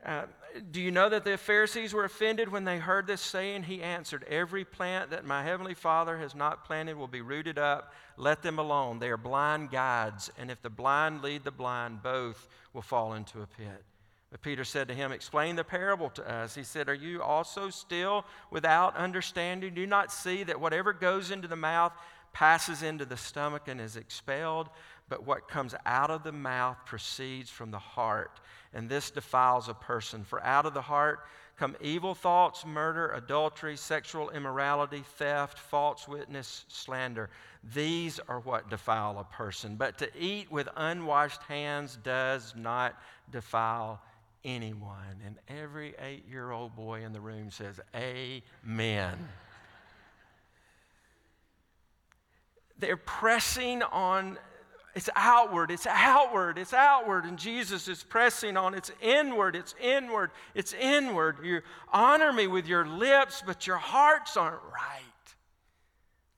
Uh, 0.05 0.23
do 0.71 0.81
you 0.81 0.91
know 0.91 1.09
that 1.09 1.25
the 1.25 1.37
Pharisees 1.37 1.93
were 1.93 2.05
offended 2.05 2.51
when 2.51 2.65
they 2.65 2.79
heard 2.79 3.07
this 3.07 3.21
saying? 3.21 3.65
He 3.65 3.83
answered, 3.83 4.25
Every 4.29 4.65
plant 4.65 5.11
that 5.11 5.25
my 5.25 5.45
heavenly 5.45 5.75
Father 5.75 6.19
has 6.19 6.35
not 6.35 6.65
planted 6.65 6.97
will 6.97 7.07
be 7.07 7.21
rooted 7.21 7.59
up. 7.59 7.93
Let 8.17 8.43
them 8.43 8.59
alone. 8.59 8.99
They 8.99 9.11
are 9.11 9.17
blind 9.17 9.71
guides, 9.71 10.31
and 10.39 10.51
if 10.51 10.61
the 10.63 10.71
blind 10.71 11.23
lead 11.23 11.45
the 11.45 11.51
blind, 11.51 12.03
both 12.03 12.49
will 12.73 12.83
fall 12.83 13.15
into 13.15 13.43
a 13.43 13.47
pit. 13.47 13.85
But 14.31 14.43
Peter 14.43 14.65
said 14.65 14.89
to 14.89 14.95
him, 14.95 15.13
Explain 15.13 15.57
the 15.57 15.65
parable 15.65 16.11
to 16.11 16.29
us. 16.29 16.55
He 16.55 16.63
said, 16.63 16.89
Are 16.89 16.95
you 16.95 17.23
also 17.23 17.69
still 17.71 18.25
without 18.51 18.97
understanding? 18.97 19.75
Do 19.75 19.81
you 19.81 19.87
not 19.87 20.13
see 20.13 20.45
that 20.45 20.61
whatever 20.61 20.93
goes 20.93 21.31
into 21.31 21.49
the 21.49 21.57
mouth 21.57 21.93
passes 22.33 22.83
into 22.83 23.05
the 23.05 23.17
stomach 23.17 23.63
and 23.67 23.81
is 23.81 23.97
expelled? 23.97 24.69
But 25.11 25.27
what 25.27 25.49
comes 25.49 25.75
out 25.85 26.11
of 26.11 26.23
the 26.23 26.33
mouth 26.33 26.79
proceeds 26.87 27.51
from 27.51 27.73
the 27.73 27.79
heart 27.79 28.41
and 28.73 28.89
this 28.89 29.11
defiles 29.11 29.69
a 29.69 29.75
person. 29.75 30.23
For 30.25 30.43
out 30.45 30.67
of 30.67 30.73
the 30.73 30.81
heart 30.81 31.27
come 31.57 31.77
evil 31.81 32.15
thoughts, 32.15 32.65
murder, 32.65 33.11
adultery, 33.11 33.77
sexual 33.77 34.31
immorality, 34.31 35.03
theft, 35.19 35.59
false 35.59 36.07
witness, 36.07 36.65
slander. 36.69 37.29
These 37.75 38.21
are 38.29 38.39
what 38.41 38.71
defile 38.71 39.19
a 39.19 39.25
person. 39.25 39.75
But 39.75 39.99
to 39.99 40.09
eat 40.17 40.51
with 40.51 40.69
unwashed 40.77 41.43
hands 41.43 41.99
does 42.05 42.55
not 42.57 42.95
defile 43.33 44.01
anyone. 44.45 45.21
And 45.27 45.37
every 45.49 45.95
eight 45.99 46.27
year 46.31 46.53
old 46.53 46.77
boy 46.77 47.05
in 47.05 47.13
the 47.13 47.21
room 47.21 47.51
says, 47.51 47.81
Amen. 47.95 49.29
They're 52.79 52.97
pressing 52.97 53.83
on 53.83 54.39
it's 54.95 55.09
outward, 55.15 55.71
it's 55.71 55.87
outward, 55.87 56.59
it's 56.59 56.75
outward. 56.75 57.25
And 57.25 57.39
Jesus 57.39 57.87
is 57.87 58.03
pressing 58.03 58.57
on 58.57 58.75
it's 58.75 58.91
inward, 59.01 59.55
it's 59.55 59.75
inward, 59.81 60.31
it's 60.55 60.73
inward. 60.73 61.39
You 61.45 61.61
honor 61.93 62.33
me 62.33 62.49
with 62.49 62.67
your 62.67 62.87
lips, 62.87 63.43
but 63.45 63.67
your 63.67 63.77
hearts 63.77 64.37
aren't 64.37 64.63
right. 64.73 65.01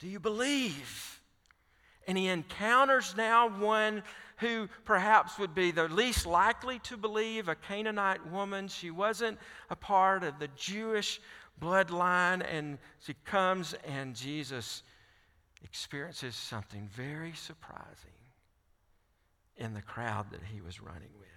Do 0.00 0.08
you 0.08 0.20
believe? 0.20 1.20
And 2.06 2.18
he 2.18 2.28
encounters 2.28 3.14
now 3.16 3.48
one 3.48 4.02
who 4.38 4.68
perhaps 4.84 5.38
would 5.38 5.54
be 5.54 5.70
the 5.70 5.88
least 5.88 6.26
likely 6.26 6.80
to 6.80 6.96
believe, 6.96 7.48
a 7.48 7.54
Canaanite 7.54 8.26
woman. 8.26 8.68
She 8.68 8.90
wasn't 8.90 9.38
a 9.70 9.76
part 9.76 10.24
of 10.24 10.38
the 10.38 10.48
Jewish 10.56 11.20
bloodline, 11.60 12.44
and 12.52 12.78
she 12.98 13.14
comes, 13.24 13.74
and 13.86 14.16
Jesus 14.16 14.82
experiences 15.62 16.34
something 16.34 16.88
very 16.92 17.32
surprising 17.32 18.11
in 19.62 19.74
the 19.74 19.82
crowd 19.82 20.30
that 20.32 20.40
he 20.52 20.60
was 20.60 20.80
running 20.80 21.10
with. 21.18 21.28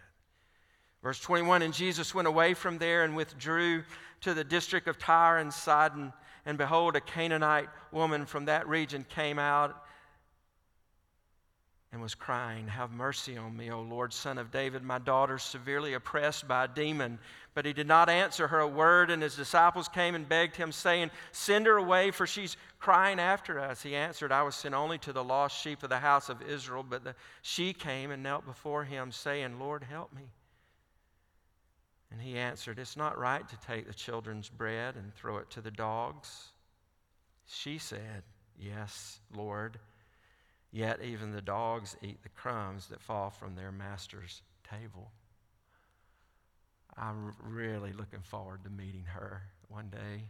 Verse 1.04 1.20
21 1.20 1.62
And 1.62 1.74
Jesus 1.74 2.16
went 2.16 2.28
away 2.28 2.54
from 2.56 2.80
there 2.80 3.04
and 3.04 3.16
withdrew 3.16 3.84
to 4.22 4.34
the 4.34 4.44
district 4.44 4.88
of 4.88 4.98
Tyre 4.98 5.38
and 5.38 5.54
Sidon. 5.54 6.12
And 6.48 6.58
behold, 6.58 6.96
a 6.96 7.02
Canaanite 7.02 7.70
woman 7.92 8.26
from 8.26 8.46
that 8.46 8.68
region 8.68 9.06
came 9.08 9.40
out 9.40 9.84
and 11.92 12.02
was 12.02 12.16
crying, 12.16 12.68
Have 12.68 12.92
mercy 12.92 13.38
on 13.38 13.56
me, 13.56 13.72
O 13.72 13.82
Lord, 13.82 14.12
son 14.12 14.38
of 14.38 14.52
David. 14.52 14.84
My 14.84 15.00
daughter 15.00 15.38
severely 15.38 15.94
oppressed 15.94 16.48
by 16.48 16.66
a 16.66 16.68
demon. 16.68 17.20
But 17.56 17.66
he 17.66 17.72
did 17.72 17.88
not 17.88 18.10
answer 18.10 18.50
her 18.50 18.60
a 18.60 18.68
word, 18.68 19.10
and 19.10 19.24
his 19.24 19.38
disciples 19.38 19.88
came 19.88 20.14
and 20.14 20.28
begged 20.28 20.58
him, 20.58 20.74
saying, 20.74 21.10
Send 21.32 21.66
her 21.68 21.78
away, 21.78 22.12
for 22.12 22.28
she's 22.28 22.58
crying 22.80 23.18
after 23.18 23.62
us. 23.62 23.82
He 23.82 23.96
answered, 23.96 24.34
I 24.34 24.44
was 24.44 24.56
sent 24.56 24.76
only 24.76 24.98
to 25.00 25.14
the 25.14 25.24
lost 25.24 25.62
sheep 25.62 25.82
of 25.82 25.90
the 25.90 26.00
house 26.00 26.28
of 26.28 26.42
Israel. 26.42 26.86
But 26.88 27.06
the, 27.06 27.16
she 27.42 27.72
came 27.72 28.12
and 28.12 28.22
knelt 28.22 28.46
before 28.46 28.84
him, 28.84 29.10
saying, 29.14 29.58
Lord, 29.58 29.84
help 29.84 30.14
me. 30.14 30.24
And 32.12 32.22
he 32.22 32.38
answered, 32.38 32.78
It's 32.78 32.98
not 32.98 33.18
right 33.18 33.48
to 33.48 33.58
take 33.66 33.88
the 33.88 33.94
children's 33.94 34.50
bread 34.50 34.96
and 34.96 35.16
throw 35.16 35.38
it 35.38 35.50
to 35.52 35.62
the 35.62 35.72
dogs. 35.72 36.50
She 37.46 37.78
said, 37.78 38.24
Yes, 38.60 39.22
Lord. 39.34 39.80
Yet 40.74 41.02
even 41.02 41.32
the 41.32 41.42
dogs 41.42 41.96
eat 42.02 42.22
the 42.22 42.30
crumbs 42.30 42.88
that 42.90 43.02
fall 43.02 43.30
from 43.30 43.56
their 43.56 43.72
master's 43.72 44.42
table. 44.70 45.10
I'm 46.98 47.34
really 47.44 47.92
looking 47.92 48.22
forward 48.22 48.64
to 48.64 48.70
meeting 48.70 49.04
her 49.14 49.42
one 49.68 49.90
day. 49.90 50.24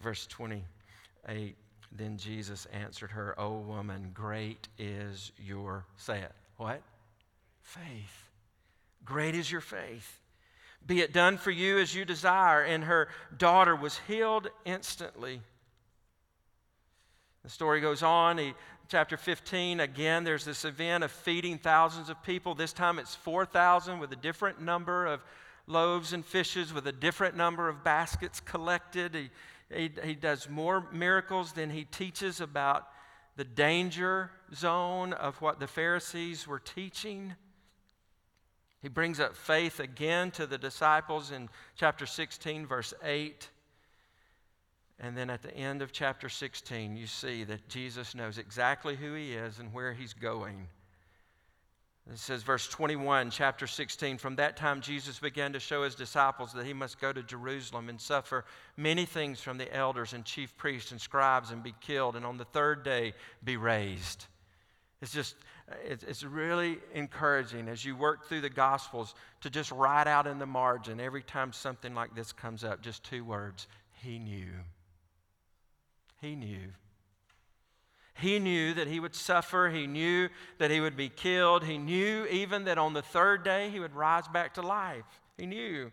Verse 0.00 0.26
28 0.26 1.56
Then 1.92 2.16
Jesus 2.18 2.66
answered 2.72 3.10
her, 3.12 3.38
O 3.38 3.58
woman, 3.58 4.10
great 4.14 4.68
is 4.78 5.32
your, 5.38 5.84
say 5.96 6.20
it, 6.20 6.32
what? 6.56 6.82
Faith. 7.62 8.28
Great 9.04 9.34
is 9.34 9.50
your 9.50 9.60
faith. 9.60 10.20
Be 10.86 11.00
it 11.00 11.12
done 11.12 11.36
for 11.36 11.50
you 11.50 11.78
as 11.78 11.94
you 11.94 12.04
desire. 12.04 12.62
And 12.62 12.84
her 12.84 13.08
daughter 13.36 13.76
was 13.76 14.00
healed 14.06 14.48
instantly. 14.64 15.40
The 17.44 17.50
story 17.50 17.80
goes 17.80 18.02
on. 18.02 18.38
He, 18.38 18.54
chapter 18.88 19.18
15, 19.18 19.80
again, 19.80 20.24
there's 20.24 20.46
this 20.46 20.64
event 20.64 21.04
of 21.04 21.12
feeding 21.12 21.58
thousands 21.58 22.08
of 22.08 22.22
people. 22.22 22.54
This 22.54 22.72
time 22.72 22.98
it's 22.98 23.14
4,000 23.14 23.98
with 23.98 24.10
a 24.12 24.16
different 24.16 24.62
number 24.62 25.06
of 25.06 25.22
loaves 25.66 26.14
and 26.14 26.24
fishes, 26.24 26.72
with 26.72 26.86
a 26.86 26.92
different 26.92 27.36
number 27.36 27.68
of 27.68 27.84
baskets 27.84 28.40
collected. 28.40 29.14
He, 29.14 29.30
he, 29.74 29.90
he 30.02 30.14
does 30.14 30.48
more 30.48 30.86
miracles 30.90 31.52
than 31.52 31.68
he 31.68 31.84
teaches 31.84 32.40
about 32.40 32.88
the 33.36 33.44
danger 33.44 34.30
zone 34.54 35.12
of 35.12 35.40
what 35.42 35.60
the 35.60 35.66
Pharisees 35.66 36.46
were 36.46 36.58
teaching. 36.58 37.34
He 38.80 38.88
brings 38.88 39.20
up 39.20 39.36
faith 39.36 39.80
again 39.80 40.30
to 40.32 40.46
the 40.46 40.58
disciples 40.58 41.30
in 41.30 41.50
chapter 41.76 42.06
16, 42.06 42.66
verse 42.66 42.94
8. 43.04 43.50
And 45.00 45.16
then 45.16 45.30
at 45.30 45.42
the 45.42 45.54
end 45.54 45.80
of 45.80 45.92
chapter 45.92 46.28
16, 46.28 46.96
you 46.96 47.06
see 47.06 47.44
that 47.44 47.68
Jesus 47.68 48.14
knows 48.14 48.36
exactly 48.36 48.96
who 48.96 49.14
he 49.14 49.34
is 49.34 49.60
and 49.60 49.72
where 49.72 49.92
he's 49.92 50.12
going. 50.12 50.66
It 52.10 52.18
says, 52.18 52.42
verse 52.42 52.66
21, 52.68 53.30
chapter 53.30 53.66
16 53.66 54.16
From 54.16 54.36
that 54.36 54.56
time, 54.56 54.80
Jesus 54.80 55.18
began 55.18 55.52
to 55.52 55.60
show 55.60 55.84
his 55.84 55.94
disciples 55.94 56.52
that 56.54 56.64
he 56.64 56.72
must 56.72 57.00
go 57.00 57.12
to 57.12 57.22
Jerusalem 57.22 57.90
and 57.90 58.00
suffer 58.00 58.44
many 58.76 59.04
things 59.04 59.40
from 59.40 59.58
the 59.58 59.72
elders 59.74 60.14
and 60.14 60.24
chief 60.24 60.56
priests 60.56 60.90
and 60.90 61.00
scribes 61.00 61.50
and 61.50 61.62
be 61.62 61.74
killed, 61.80 62.16
and 62.16 62.24
on 62.24 62.38
the 62.38 62.46
third 62.46 62.82
day 62.82 63.12
be 63.44 63.58
raised. 63.58 64.24
It's 65.02 65.12
just, 65.12 65.36
it's 65.84 66.24
really 66.24 66.78
encouraging 66.94 67.68
as 67.68 67.84
you 67.84 67.94
work 67.94 68.26
through 68.26 68.40
the 68.40 68.50
Gospels 68.50 69.14
to 69.42 69.50
just 69.50 69.70
write 69.70 70.08
out 70.08 70.26
in 70.26 70.38
the 70.38 70.46
margin 70.46 70.98
every 70.98 71.22
time 71.22 71.52
something 71.52 71.94
like 71.94 72.16
this 72.16 72.32
comes 72.32 72.64
up, 72.64 72.80
just 72.80 73.04
two 73.04 73.24
words 73.24 73.68
He 74.02 74.18
knew. 74.18 74.48
He 76.20 76.34
knew. 76.34 76.72
He 78.14 78.38
knew 78.38 78.74
that 78.74 78.88
he 78.88 78.98
would 78.98 79.14
suffer. 79.14 79.68
He 79.68 79.86
knew 79.86 80.28
that 80.58 80.70
he 80.70 80.80
would 80.80 80.96
be 80.96 81.08
killed. 81.08 81.64
He 81.64 81.78
knew 81.78 82.26
even 82.26 82.64
that 82.64 82.78
on 82.78 82.92
the 82.92 83.02
third 83.02 83.44
day 83.44 83.70
he 83.70 83.78
would 83.78 83.94
rise 83.94 84.26
back 84.26 84.54
to 84.54 84.62
life. 84.62 85.04
He 85.36 85.46
knew. 85.46 85.92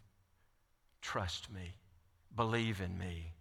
Trust 1.01 1.51
me. 1.51 1.75
Believe 2.35 2.81
in 2.81 2.97
me. 2.97 3.33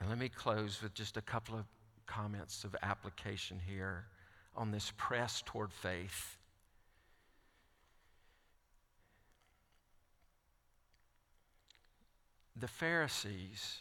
And 0.00 0.08
let 0.08 0.18
me 0.18 0.28
close 0.28 0.80
with 0.82 0.94
just 0.94 1.16
a 1.16 1.22
couple 1.22 1.56
of 1.56 1.64
comments 2.06 2.64
of 2.64 2.76
application 2.82 3.60
here 3.66 4.06
on 4.56 4.70
this 4.70 4.92
press 4.96 5.42
toward 5.44 5.72
faith. 5.72 6.36
The 12.56 12.68
Pharisees 12.68 13.78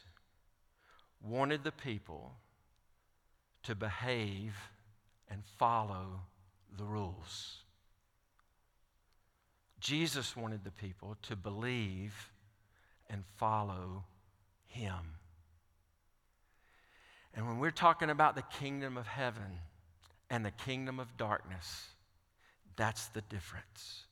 wanted 1.22 1.64
the 1.64 1.72
people 1.72 2.34
to 3.64 3.76
behave 3.76 4.56
and 5.30 5.44
follow 5.58 6.22
the 6.78 6.84
rules. 6.84 7.64
Jesus 9.80 10.36
wanted 10.36 10.64
the 10.64 10.72
people 10.72 11.18
to 11.24 11.36
believe 11.36 12.32
and 13.10 13.24
follow 13.38 14.04
him. 14.68 14.94
And 17.34 17.48
when 17.48 17.60
we're 17.60 17.72
talking 17.72 18.10
about 18.10 18.36
the 18.36 18.42
kingdom 18.42 18.98
of 18.98 19.06
heaven 19.06 19.60
and 20.30 20.44
the 20.44 20.52
kingdom 20.52 21.00
of 21.00 21.18
darkness, 21.18 21.88
that's 22.76 23.08
the 23.10 23.22
difference. 23.22 24.06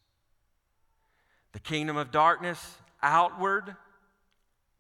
The 1.53 1.59
kingdom 1.59 1.97
of 1.97 2.11
darkness, 2.11 2.77
outward 3.01 3.75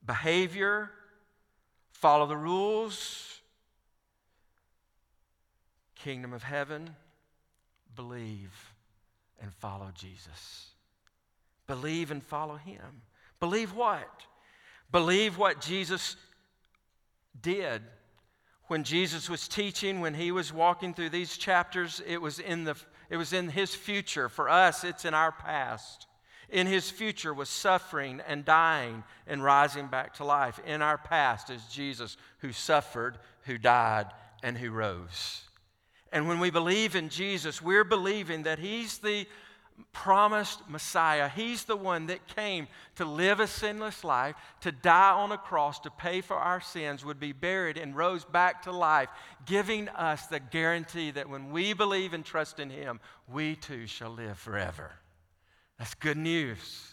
behavior, 0.05 0.91
follow 1.93 2.27
the 2.27 2.37
rules. 2.37 3.39
Kingdom 5.95 6.33
of 6.33 6.43
heaven, 6.43 6.95
believe 7.95 8.73
and 9.41 9.51
follow 9.55 9.89
Jesus. 9.95 10.74
Believe 11.67 12.11
and 12.11 12.23
follow 12.23 12.55
him. 12.55 13.01
Believe 13.39 13.73
what? 13.73 14.23
Believe 14.91 15.37
what 15.37 15.61
Jesus 15.61 16.15
did. 17.41 17.81
When 18.67 18.83
Jesus 18.83 19.29
was 19.29 19.47
teaching, 19.47 19.99
when 19.99 20.13
he 20.15 20.31
was 20.31 20.51
walking 20.51 20.93
through 20.93 21.09
these 21.09 21.37
chapters, 21.37 22.01
it 22.07 22.21
was 22.21 22.39
in, 22.39 22.63
the, 22.63 22.75
it 23.09 23.17
was 23.17 23.33
in 23.33 23.49
his 23.49 23.75
future. 23.75 24.29
For 24.29 24.49
us, 24.49 24.83
it's 24.83 25.05
in 25.05 25.13
our 25.13 25.31
past. 25.31 26.07
In 26.49 26.67
his 26.67 26.89
future 26.89 27.33
was 27.33 27.49
suffering 27.49 28.21
and 28.27 28.45
dying 28.45 29.03
and 29.27 29.43
rising 29.43 29.87
back 29.87 30.15
to 30.15 30.23
life. 30.23 30.59
In 30.65 30.81
our 30.81 30.97
past 30.97 31.49
is 31.49 31.63
Jesus 31.65 32.17
who 32.39 32.51
suffered, 32.51 33.17
who 33.43 33.57
died, 33.57 34.07
and 34.43 34.57
who 34.57 34.71
rose. 34.71 35.41
And 36.11 36.27
when 36.27 36.39
we 36.39 36.49
believe 36.49 36.95
in 36.95 37.09
Jesus, 37.09 37.61
we're 37.61 37.83
believing 37.83 38.43
that 38.43 38.59
he's 38.59 38.99
the 38.99 39.27
promised 39.91 40.59
Messiah. 40.69 41.29
He's 41.29 41.65
the 41.65 41.75
one 41.75 42.07
that 42.07 42.27
came 42.27 42.67
to 42.95 43.05
live 43.05 43.39
a 43.39 43.47
sinless 43.47 44.03
life, 44.03 44.35
to 44.61 44.71
die 44.71 45.11
on 45.11 45.31
a 45.31 45.37
cross, 45.37 45.79
to 45.81 45.89
pay 45.89 46.21
for 46.21 46.35
our 46.35 46.61
sins, 46.61 47.03
would 47.03 47.19
be 47.19 47.33
buried, 47.33 47.77
and 47.77 47.95
rose 47.95 48.23
back 48.25 48.63
to 48.63 48.71
life, 48.71 49.09
giving 49.45 49.89
us 49.89 50.27
the 50.27 50.39
guarantee 50.39 51.11
that 51.11 51.29
when 51.29 51.51
we 51.51 51.73
believe 51.73 52.13
and 52.13 52.23
trust 52.23 52.59
in 52.59 52.69
Him, 52.69 52.99
we 53.27 53.55
too 53.55 53.87
shall 53.87 54.11
live 54.11 54.37
forever. 54.37 54.91
That's 55.77 55.93
good 55.93 56.17
news. 56.17 56.91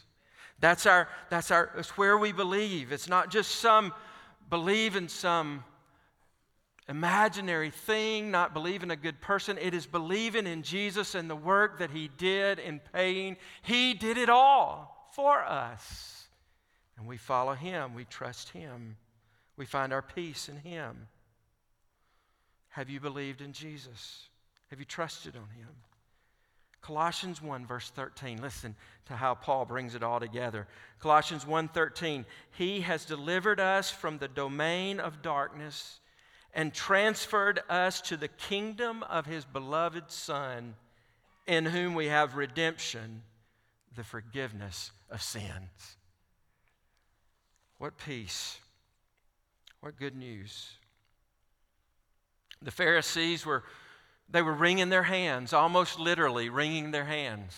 That's, 0.58 0.86
our, 0.86 1.08
that's, 1.30 1.50
our, 1.50 1.70
that's 1.74 1.96
where 1.96 2.18
we 2.18 2.32
believe. 2.32 2.92
It's 2.92 3.08
not 3.08 3.30
just 3.30 3.56
some 3.56 3.92
believe 4.48 4.96
in 4.96 5.08
some 5.08 5.64
imaginary 6.92 7.70
thing, 7.70 8.30
not 8.30 8.52
believing 8.52 8.90
a 8.90 8.96
good 8.96 9.18
person. 9.22 9.56
It 9.56 9.72
is 9.72 9.86
believing 9.86 10.46
in 10.46 10.62
Jesus 10.62 11.14
and 11.14 11.28
the 11.28 11.34
work 11.34 11.78
that 11.78 11.90
He 11.90 12.10
did 12.18 12.58
in 12.58 12.80
paying. 12.92 13.38
He 13.62 13.94
did 13.94 14.18
it 14.18 14.28
all 14.28 15.08
for 15.14 15.42
us. 15.42 16.26
And 16.98 17.06
we 17.06 17.16
follow 17.16 17.54
Him, 17.54 17.94
we 17.94 18.04
trust 18.04 18.50
Him, 18.50 18.98
we 19.56 19.64
find 19.64 19.90
our 19.90 20.02
peace 20.02 20.50
in 20.50 20.56
Him. 20.58 21.08
Have 22.68 22.90
you 22.90 23.00
believed 23.00 23.40
in 23.40 23.54
Jesus? 23.54 24.28
Have 24.68 24.78
you 24.78 24.84
trusted 24.84 25.34
on 25.34 25.48
Him? 25.56 25.68
Colossians 26.82 27.40
1 27.40 27.64
verse 27.64 27.88
13. 27.88 28.42
Listen 28.42 28.74
to 29.06 29.14
how 29.14 29.34
Paul 29.34 29.64
brings 29.64 29.94
it 29.94 30.02
all 30.02 30.20
together. 30.20 30.66
Colossians 30.98 31.46
1:13. 31.46 32.26
He 32.50 32.82
has 32.82 33.06
delivered 33.06 33.60
us 33.60 33.90
from 33.90 34.18
the 34.18 34.28
domain 34.28 35.00
of 35.00 35.22
darkness 35.22 36.00
and 36.54 36.72
transferred 36.74 37.60
us 37.68 38.00
to 38.02 38.16
the 38.16 38.28
kingdom 38.28 39.02
of 39.04 39.26
his 39.26 39.44
beloved 39.44 40.10
son 40.10 40.74
in 41.46 41.66
whom 41.66 41.94
we 41.94 42.06
have 42.06 42.36
redemption, 42.36 43.22
the 43.96 44.04
forgiveness 44.04 44.90
of 45.10 45.22
sins. 45.22 45.96
What 47.78 47.96
peace. 47.98 48.58
What 49.80 49.98
good 49.98 50.14
news. 50.14 50.70
The 52.60 52.70
Pharisees 52.70 53.44
were 53.44 53.64
they 54.32 54.42
were 54.42 54.54
wringing 54.54 54.88
their 54.88 55.02
hands, 55.02 55.52
almost 55.52 55.98
literally 55.98 56.48
wringing 56.48 56.90
their 56.90 57.04
hands. 57.04 57.54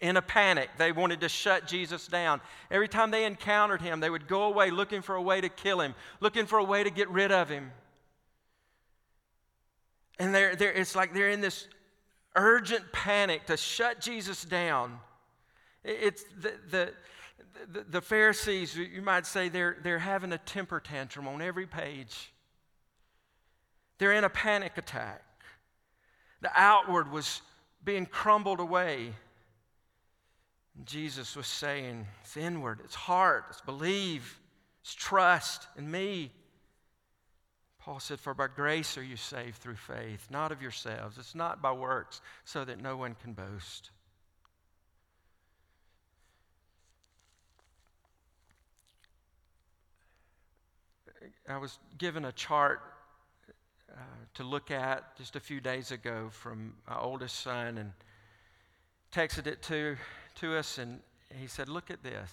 In 0.00 0.16
a 0.16 0.22
panic, 0.22 0.68
they 0.76 0.92
wanted 0.92 1.20
to 1.20 1.28
shut 1.28 1.66
Jesus 1.66 2.08
down. 2.08 2.40
Every 2.70 2.88
time 2.88 3.10
they 3.10 3.24
encountered 3.24 3.82
him, 3.82 4.00
they 4.00 4.10
would 4.10 4.26
go 4.26 4.42
away 4.44 4.70
looking 4.70 5.00
for 5.00 5.14
a 5.14 5.22
way 5.22 5.40
to 5.40 5.48
kill 5.48 5.80
him, 5.80 5.94
looking 6.20 6.46
for 6.46 6.58
a 6.58 6.64
way 6.64 6.82
to 6.82 6.90
get 6.90 7.08
rid 7.08 7.30
of 7.30 7.48
him. 7.48 7.70
And 10.18 10.34
they're, 10.34 10.56
they're, 10.56 10.72
it's 10.72 10.96
like 10.96 11.14
they're 11.14 11.30
in 11.30 11.40
this 11.40 11.68
urgent 12.34 12.92
panic 12.92 13.46
to 13.46 13.56
shut 13.56 14.00
Jesus 14.00 14.44
down. 14.44 14.98
It's 15.84 16.24
the, 16.40 16.54
the, 16.70 16.92
the, 17.72 17.84
the 17.88 18.00
Pharisees, 18.00 18.76
you 18.76 19.02
might 19.02 19.26
say, 19.26 19.48
they're, 19.48 19.76
they're 19.82 19.98
having 19.98 20.32
a 20.32 20.38
temper 20.38 20.80
tantrum 20.80 21.28
on 21.28 21.42
every 21.42 21.66
page. 21.66 22.32
They're 23.98 24.12
in 24.12 24.24
a 24.24 24.28
panic 24.28 24.78
attack. 24.78 25.22
The 26.40 26.50
outward 26.54 27.10
was 27.10 27.42
being 27.84 28.06
crumbled 28.06 28.60
away. 28.60 29.12
Jesus 30.84 31.34
was 31.34 31.48
saying, 31.48 32.06
It's 32.22 32.36
inward, 32.36 32.80
it's 32.84 32.94
heart, 32.94 33.46
it's 33.50 33.60
believe, 33.60 34.38
it's 34.80 34.94
trust 34.94 35.66
in 35.76 35.90
me. 35.90 36.30
Paul 37.88 38.00
said, 38.00 38.20
For 38.20 38.34
by 38.34 38.48
grace 38.48 38.98
are 38.98 39.02
you 39.02 39.16
saved 39.16 39.56
through 39.56 39.76
faith, 39.76 40.26
not 40.30 40.52
of 40.52 40.60
yourselves. 40.60 41.16
It's 41.16 41.34
not 41.34 41.62
by 41.62 41.72
works, 41.72 42.20
so 42.44 42.62
that 42.66 42.82
no 42.82 42.98
one 42.98 43.14
can 43.14 43.32
boast. 43.32 43.92
I 51.48 51.56
was 51.56 51.78
given 51.96 52.26
a 52.26 52.32
chart 52.32 52.82
uh, 53.90 53.94
to 54.34 54.42
look 54.42 54.70
at 54.70 55.16
just 55.16 55.34
a 55.34 55.40
few 55.40 55.58
days 55.58 55.90
ago 55.90 56.28
from 56.30 56.74
my 56.86 56.98
oldest 56.98 57.40
son 57.40 57.78
and 57.78 57.92
texted 59.14 59.46
it 59.46 59.62
to, 59.62 59.96
to 60.34 60.58
us, 60.58 60.76
and 60.76 61.00
he 61.40 61.46
said, 61.46 61.70
Look 61.70 61.90
at 61.90 62.02
this. 62.02 62.30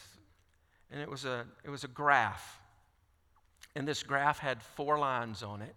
And 0.91 0.99
it 0.99 1.09
was, 1.09 1.23
a, 1.23 1.45
it 1.63 1.69
was 1.69 1.85
a 1.85 1.87
graph. 1.87 2.59
And 3.75 3.87
this 3.87 4.03
graph 4.03 4.39
had 4.39 4.63
four 4.63 4.97
lines 4.97 5.43
on 5.43 5.61
it. 5.61 5.75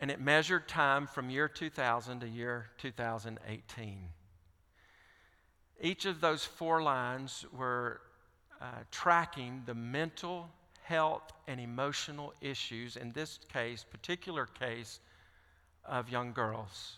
And 0.00 0.10
it 0.10 0.20
measured 0.20 0.66
time 0.66 1.06
from 1.06 1.30
year 1.30 1.48
2000 1.48 2.20
to 2.20 2.28
year 2.28 2.66
2018. 2.78 4.08
Each 5.80 6.06
of 6.06 6.20
those 6.20 6.44
four 6.44 6.82
lines 6.82 7.44
were 7.56 8.00
uh, 8.60 8.66
tracking 8.90 9.62
the 9.66 9.74
mental 9.74 10.48
health 10.82 11.32
and 11.46 11.60
emotional 11.60 12.32
issues, 12.40 12.96
in 12.96 13.12
this 13.12 13.38
case, 13.52 13.84
particular 13.88 14.46
case, 14.46 15.00
of 15.84 16.08
young 16.08 16.32
girls. 16.32 16.96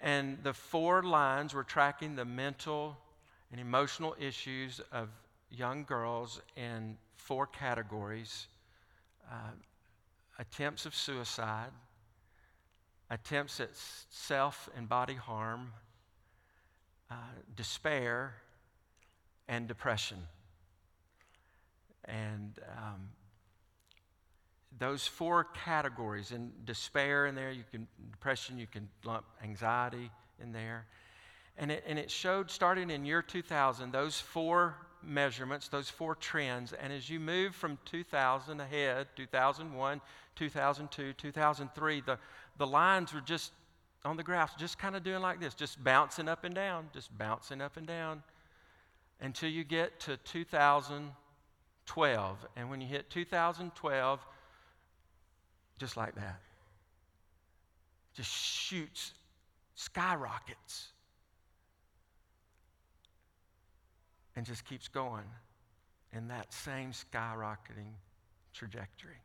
And 0.00 0.38
the 0.42 0.52
four 0.52 1.02
lines 1.02 1.54
were 1.54 1.64
tracking 1.64 2.14
the 2.14 2.24
mental 2.24 2.96
and 3.50 3.60
emotional 3.60 4.16
issues 4.18 4.80
of 4.92 5.08
young 5.50 5.84
girls 5.84 6.40
in 6.56 6.96
four 7.24 7.46
categories 7.46 8.48
uh, 9.30 9.52
attempts 10.38 10.84
of 10.84 10.94
suicide, 10.94 11.70
attempts 13.10 13.60
at 13.60 13.70
self 14.10 14.68
and 14.76 14.88
body 14.88 15.14
harm, 15.14 15.72
uh, 17.10 17.14
despair, 17.56 18.34
and 19.48 19.66
depression. 19.66 20.18
And 22.04 22.58
um, 22.76 23.08
those 24.78 25.06
four 25.06 25.44
categories, 25.44 26.30
and 26.30 26.52
despair 26.66 27.26
in 27.26 27.34
there, 27.34 27.52
you 27.52 27.64
can 27.70 27.86
depression, 28.10 28.58
you 28.58 28.66
can 28.66 28.88
lump 29.02 29.24
anxiety 29.42 30.10
in 30.42 30.52
there. 30.52 30.86
And 31.56 31.70
it, 31.70 31.84
and 31.86 31.98
it 31.98 32.10
showed 32.10 32.50
starting 32.50 32.90
in 32.90 33.06
year 33.06 33.22
2000, 33.22 33.92
those 33.92 34.20
four 34.20 34.76
measurements, 35.06 35.68
those 35.68 35.88
four 35.88 36.14
trends. 36.14 36.72
And 36.72 36.92
as 36.92 37.08
you 37.08 37.20
move 37.20 37.54
from 37.54 37.78
2000 37.84 38.60
ahead, 38.60 39.06
2001, 39.16 40.00
2002, 40.36 41.12
2003, 41.12 42.00
the, 42.00 42.18
the 42.58 42.66
lines 42.66 43.12
were 43.12 43.20
just 43.20 43.52
on 44.04 44.16
the 44.16 44.22
graph, 44.22 44.58
just 44.58 44.78
kind 44.78 44.96
of 44.96 45.02
doing 45.02 45.22
like 45.22 45.40
this, 45.40 45.54
just 45.54 45.82
bouncing 45.82 46.28
up 46.28 46.44
and 46.44 46.54
down, 46.54 46.88
just 46.92 47.16
bouncing 47.16 47.60
up 47.60 47.76
and 47.76 47.86
down 47.86 48.22
until 49.20 49.48
you 49.48 49.64
get 49.64 50.00
to 50.00 50.16
2000. 50.18 51.10
12. 51.86 52.46
And 52.56 52.70
when 52.70 52.80
you 52.80 52.86
hit 52.86 53.10
2012, 53.10 54.26
just 55.78 55.96
like 55.96 56.14
that, 56.14 56.40
just 58.14 58.30
shoots, 58.30 59.12
skyrockets, 59.74 60.88
and 64.36 64.44
just 64.44 64.64
keeps 64.64 64.88
going 64.88 65.24
in 66.12 66.28
that 66.28 66.52
same 66.52 66.92
skyrocketing 66.92 67.94
trajectory. 68.52 69.22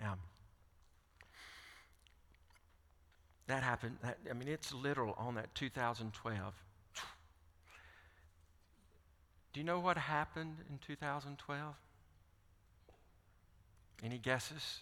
Now, 0.00 0.16
That 3.48 3.62
happened. 3.62 3.96
That, 4.02 4.18
I 4.30 4.34
mean, 4.34 4.48
it's 4.48 4.74
literal 4.74 5.14
on 5.18 5.34
that 5.36 5.54
2012. 5.54 6.54
Do 9.54 9.60
you 9.60 9.64
know 9.64 9.80
what 9.80 9.96
happened 9.96 10.56
in 10.70 10.78
2012? 10.86 11.74
Any 14.04 14.18
guesses? 14.18 14.80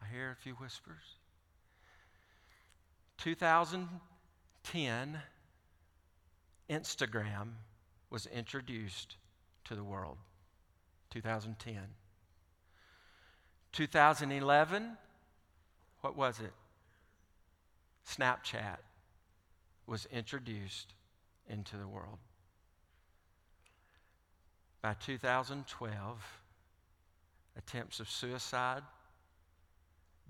I 0.00 0.06
hear 0.06 0.30
a 0.30 0.36
few 0.36 0.54
whispers. 0.54 1.16
2010, 3.18 5.18
Instagram 6.68 7.50
was 8.10 8.26
introduced 8.26 9.16
to 9.64 9.74
the 9.74 9.84
world. 9.84 10.18
2010. 11.10 11.76
2011, 13.72 14.96
what 16.00 16.16
was 16.16 16.40
it? 16.40 16.52
Snapchat 18.06 18.78
was 19.86 20.06
introduced 20.12 20.94
into 21.48 21.76
the 21.76 21.86
world. 21.86 22.18
By 24.82 24.94
2012, 24.94 26.40
attempts 27.56 28.00
of 28.00 28.10
suicide, 28.10 28.82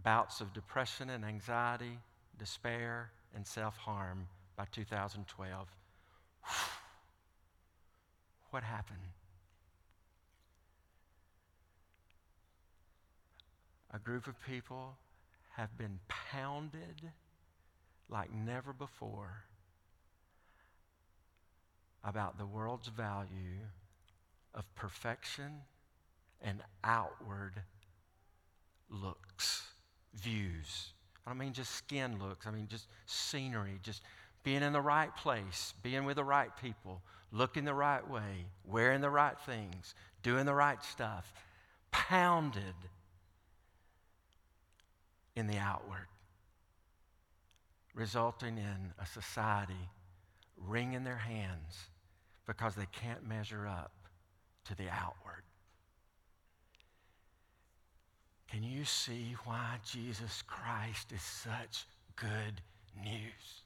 bouts 0.02 0.40
of 0.40 0.52
depression 0.52 1.10
and 1.10 1.24
anxiety, 1.24 1.98
despair, 2.38 3.10
and 3.34 3.46
self 3.46 3.76
harm 3.76 4.26
by 4.56 4.66
2012. 4.72 5.68
What 8.50 8.62
happened? 8.62 8.98
A 13.94 13.98
group 13.98 14.26
of 14.26 14.34
people 14.46 14.96
have 15.56 15.76
been 15.76 15.98
pounded 16.08 17.12
like 18.08 18.32
never 18.32 18.72
before 18.72 19.44
about 22.04 22.38
the 22.38 22.46
world's 22.46 22.88
value 22.88 23.60
of 24.54 24.64
perfection 24.74 25.62
and 26.42 26.60
outward 26.84 27.54
looks, 28.90 29.62
views. 30.14 30.92
I 31.26 31.30
don't 31.30 31.38
mean 31.38 31.52
just 31.52 31.74
skin 31.74 32.18
looks, 32.18 32.46
I 32.46 32.50
mean 32.50 32.66
just 32.68 32.86
scenery, 33.06 33.78
just 33.82 34.02
being 34.42 34.62
in 34.62 34.72
the 34.72 34.80
right 34.80 35.14
place, 35.16 35.74
being 35.82 36.04
with 36.04 36.16
the 36.16 36.24
right 36.24 36.50
people, 36.60 37.00
looking 37.30 37.64
the 37.64 37.74
right 37.74 38.08
way, 38.08 38.46
wearing 38.64 39.00
the 39.00 39.10
right 39.10 39.38
things, 39.46 39.94
doing 40.22 40.46
the 40.46 40.54
right 40.54 40.82
stuff, 40.82 41.32
pounded 41.90 42.74
in 45.36 45.46
the 45.46 45.58
outward, 45.58 46.08
resulting 47.94 48.58
in 48.58 48.92
a 49.00 49.06
society 49.06 49.88
wringing 50.56 51.04
their 51.04 51.16
hands 51.16 51.88
because 52.46 52.74
they 52.74 52.86
can't 52.92 53.26
measure 53.26 53.66
up 53.66 53.92
to 54.64 54.74
the 54.76 54.88
outward. 54.88 55.42
Can 58.48 58.62
you 58.62 58.84
see 58.84 59.34
why 59.44 59.76
Jesus 59.84 60.42
Christ 60.46 61.10
is 61.12 61.22
such 61.22 61.86
good 62.16 62.60
news? 63.02 63.61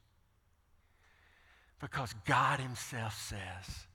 Because 1.81 2.15
God 2.25 2.61
Himself 2.61 3.15
says, 3.15 3.87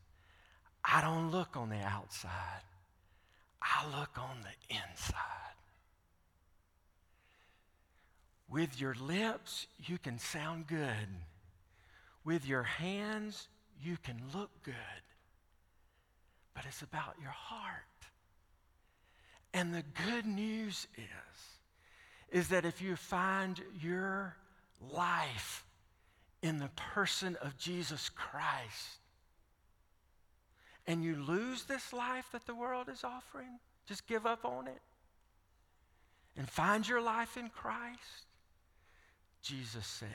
I 0.83 1.01
don't 1.01 1.31
look 1.31 1.55
on 1.55 1.69
the 1.69 1.81
outside, 1.83 2.63
I 3.61 3.85
look 3.99 4.17
on 4.17 4.37
the 4.43 4.75
inside. 4.75 5.17
With 8.49 8.81
your 8.81 8.95
lips, 8.95 9.67
you 9.85 9.97
can 9.97 10.19
sound 10.19 10.67
good. 10.67 11.07
With 12.25 12.45
your 12.45 12.63
hands, 12.63 13.47
you 13.81 13.97
can 14.03 14.21
look 14.33 14.49
good. 14.63 14.75
But 16.53 16.65
it's 16.67 16.81
about 16.81 17.15
your 17.21 17.31
heart. 17.31 17.81
And 19.53 19.73
the 19.73 19.83
good 20.05 20.25
news 20.25 20.87
is, 20.97 22.39
is 22.39 22.47
that 22.49 22.65
if 22.65 22.81
you 22.81 22.95
find 22.95 23.61
your 23.81 24.35
life 24.91 25.63
in 26.41 26.57
the 26.57 26.69
person 26.75 27.37
of 27.41 27.57
Jesus 27.57 28.09
Christ, 28.09 28.99
and 30.87 31.03
you 31.03 31.15
lose 31.15 31.63
this 31.63 31.93
life 31.93 32.25
that 32.31 32.45
the 32.47 32.55
world 32.55 32.89
is 32.89 33.03
offering, 33.03 33.59
just 33.87 34.07
give 34.07 34.25
up 34.25 34.45
on 34.45 34.67
it 34.67 34.81
and 36.37 36.49
find 36.49 36.87
your 36.87 37.01
life 37.01 37.37
in 37.37 37.49
Christ, 37.49 38.25
Jesus 39.41 39.85
says 39.85 40.09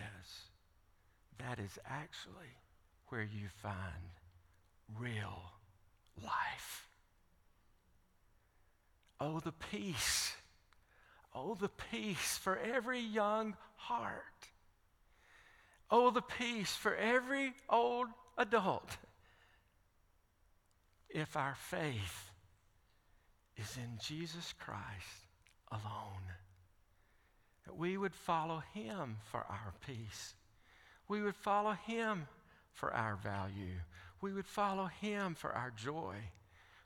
that 1.38 1.58
is 1.58 1.78
actually 1.88 2.56
where 3.08 3.22
you 3.22 3.48
find 3.62 3.74
real 4.98 5.42
life. 6.22 6.88
Oh, 9.20 9.40
the 9.40 9.52
peace. 9.52 10.34
Oh, 11.34 11.54
the 11.54 11.68
peace 11.68 12.38
for 12.38 12.58
every 12.58 13.00
young 13.00 13.56
heart. 13.76 14.48
Oh, 15.90 16.10
the 16.10 16.22
peace 16.22 16.74
for 16.74 16.94
every 16.96 17.52
old 17.68 18.08
adult. 18.36 18.96
If 21.08 21.36
our 21.36 21.54
faith 21.54 22.30
is 23.56 23.76
in 23.76 23.98
Jesus 24.00 24.52
Christ 24.58 25.26
alone, 25.70 26.22
that 27.64 27.76
we 27.76 27.96
would 27.96 28.14
follow 28.14 28.62
Him 28.74 29.16
for 29.30 29.40
our 29.40 29.72
peace. 29.86 30.34
We 31.08 31.22
would 31.22 31.36
follow 31.36 31.72
Him 31.86 32.26
for 32.74 32.92
our 32.92 33.16
value. 33.16 33.80
We 34.20 34.32
would 34.32 34.46
follow 34.46 34.86
Him 34.86 35.34
for 35.34 35.52
our 35.52 35.70
joy. 35.70 36.16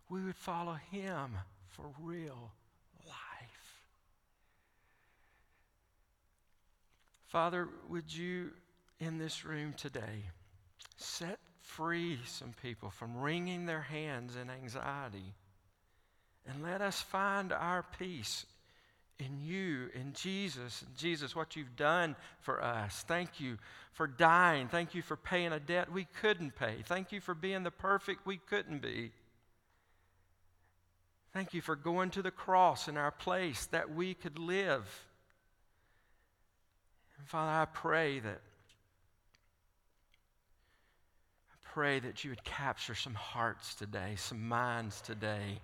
We 0.09 0.23
would 0.23 0.37
follow 0.37 0.79
Him 0.91 1.39
for 1.71 1.87
real 2.01 2.53
life. 3.07 3.85
Father, 7.27 7.69
would 7.89 8.13
you 8.13 8.51
in 9.01 9.19
this 9.19 9.45
room 9.45 9.75
today 9.77 10.25
set 10.97 11.39
free 11.63 12.19
some 12.27 12.53
people 12.63 12.91
from 12.91 13.17
wringing 13.17 13.67
their 13.67 13.81
hands 13.81 14.37
in 14.37 14.51
anxiety 14.51 15.35
and 16.47 16.63
let 16.63 16.81
us 16.81 17.01
find 17.01 17.53
our 17.53 17.85
peace 17.99 18.47
in 19.21 19.41
you, 19.41 19.91
in 19.95 20.13
Jesus. 20.15 20.83
And 20.83 20.97
Jesus, 20.97 21.37
what 21.37 21.55
you've 21.55 21.77
done 21.77 22.17
for 22.41 22.63
us. 22.63 23.05
Thank 23.07 23.41
you 23.41 23.59
for 23.93 24.07
dying. 24.07 24.69
Thank 24.69 24.95
you 24.95 25.03
for 25.03 25.17
paying 25.17 25.53
a 25.53 25.61
debt 25.61 25.93
we 25.93 26.07
couldn't 26.21 26.57
pay. 26.57 26.77
Thank 26.85 27.13
you 27.13 27.21
for 27.21 27.35
being 27.35 27.63
the 27.63 27.71
perfect 27.71 28.27
we 28.27 28.39
couldn't 28.39 28.83
be. 28.83 29.13
Thank 31.33 31.55
you 31.55 31.61
for 31.61 31.77
going 31.77 32.11
to 32.11 32.23
the 32.23 32.31
cross 32.31 32.89
in 32.89 32.97
our 32.97 33.13
place 33.13 33.67
that 33.67 33.95
we 33.95 34.15
could 34.15 34.39
live. 34.39 35.07
And 37.19 37.29
Father, 37.29 37.53
I 37.53 37.67
pray 37.67 38.19
that 38.19 38.41
I 41.53 41.60
pray 41.73 42.01
that 42.01 42.25
you 42.25 42.31
would 42.31 42.45
capture 42.45 42.95
some 42.95 43.15
hearts 43.15 43.75
today, 43.75 44.15
some 44.17 44.49
minds 44.49 45.01
today. 45.01 45.61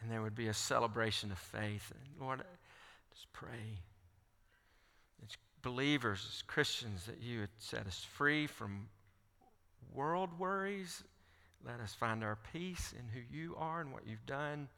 And 0.00 0.10
there 0.10 0.22
would 0.22 0.34
be 0.34 0.48
a 0.48 0.54
celebration 0.54 1.32
of 1.32 1.38
faith. 1.38 1.90
And 1.90 2.20
Lord, 2.20 2.42
just 3.12 3.32
pray 3.32 3.80
as 5.24 5.36
believers, 5.62 6.26
as 6.28 6.42
Christians, 6.42 7.06
that 7.06 7.22
you 7.22 7.40
would 7.40 7.50
set 7.58 7.86
us 7.86 8.06
free 8.16 8.46
from 8.46 8.88
world 9.94 10.38
worries 10.38 11.02
let 11.66 11.80
us 11.80 11.94
find 11.94 12.22
our 12.22 12.38
peace 12.52 12.94
in 12.96 13.08
who 13.08 13.20
you 13.36 13.56
are 13.56 13.80
and 13.80 13.92
what 13.92 14.06
you've 14.06 14.26
done. 14.26 14.68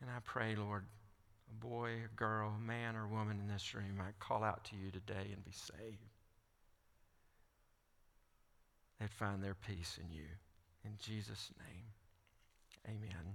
And 0.00 0.10
I 0.10 0.20
pray, 0.24 0.54
Lord, 0.56 0.84
a 1.50 1.66
boy, 1.66 1.90
a 2.04 2.16
girl, 2.16 2.54
a 2.56 2.60
man, 2.60 2.96
or 2.96 3.06
woman 3.06 3.38
in 3.38 3.52
this 3.52 3.74
room 3.74 3.96
might 3.98 4.18
call 4.18 4.42
out 4.42 4.64
to 4.66 4.76
you 4.76 4.90
today 4.90 5.30
and 5.32 5.44
be 5.44 5.52
saved. 5.52 6.07
They'd 8.98 9.10
find 9.10 9.42
their 9.42 9.54
peace 9.54 9.98
in 10.02 10.12
you. 10.12 10.26
In 10.84 10.92
Jesus' 10.98 11.50
name, 11.58 11.84
amen. 12.86 13.34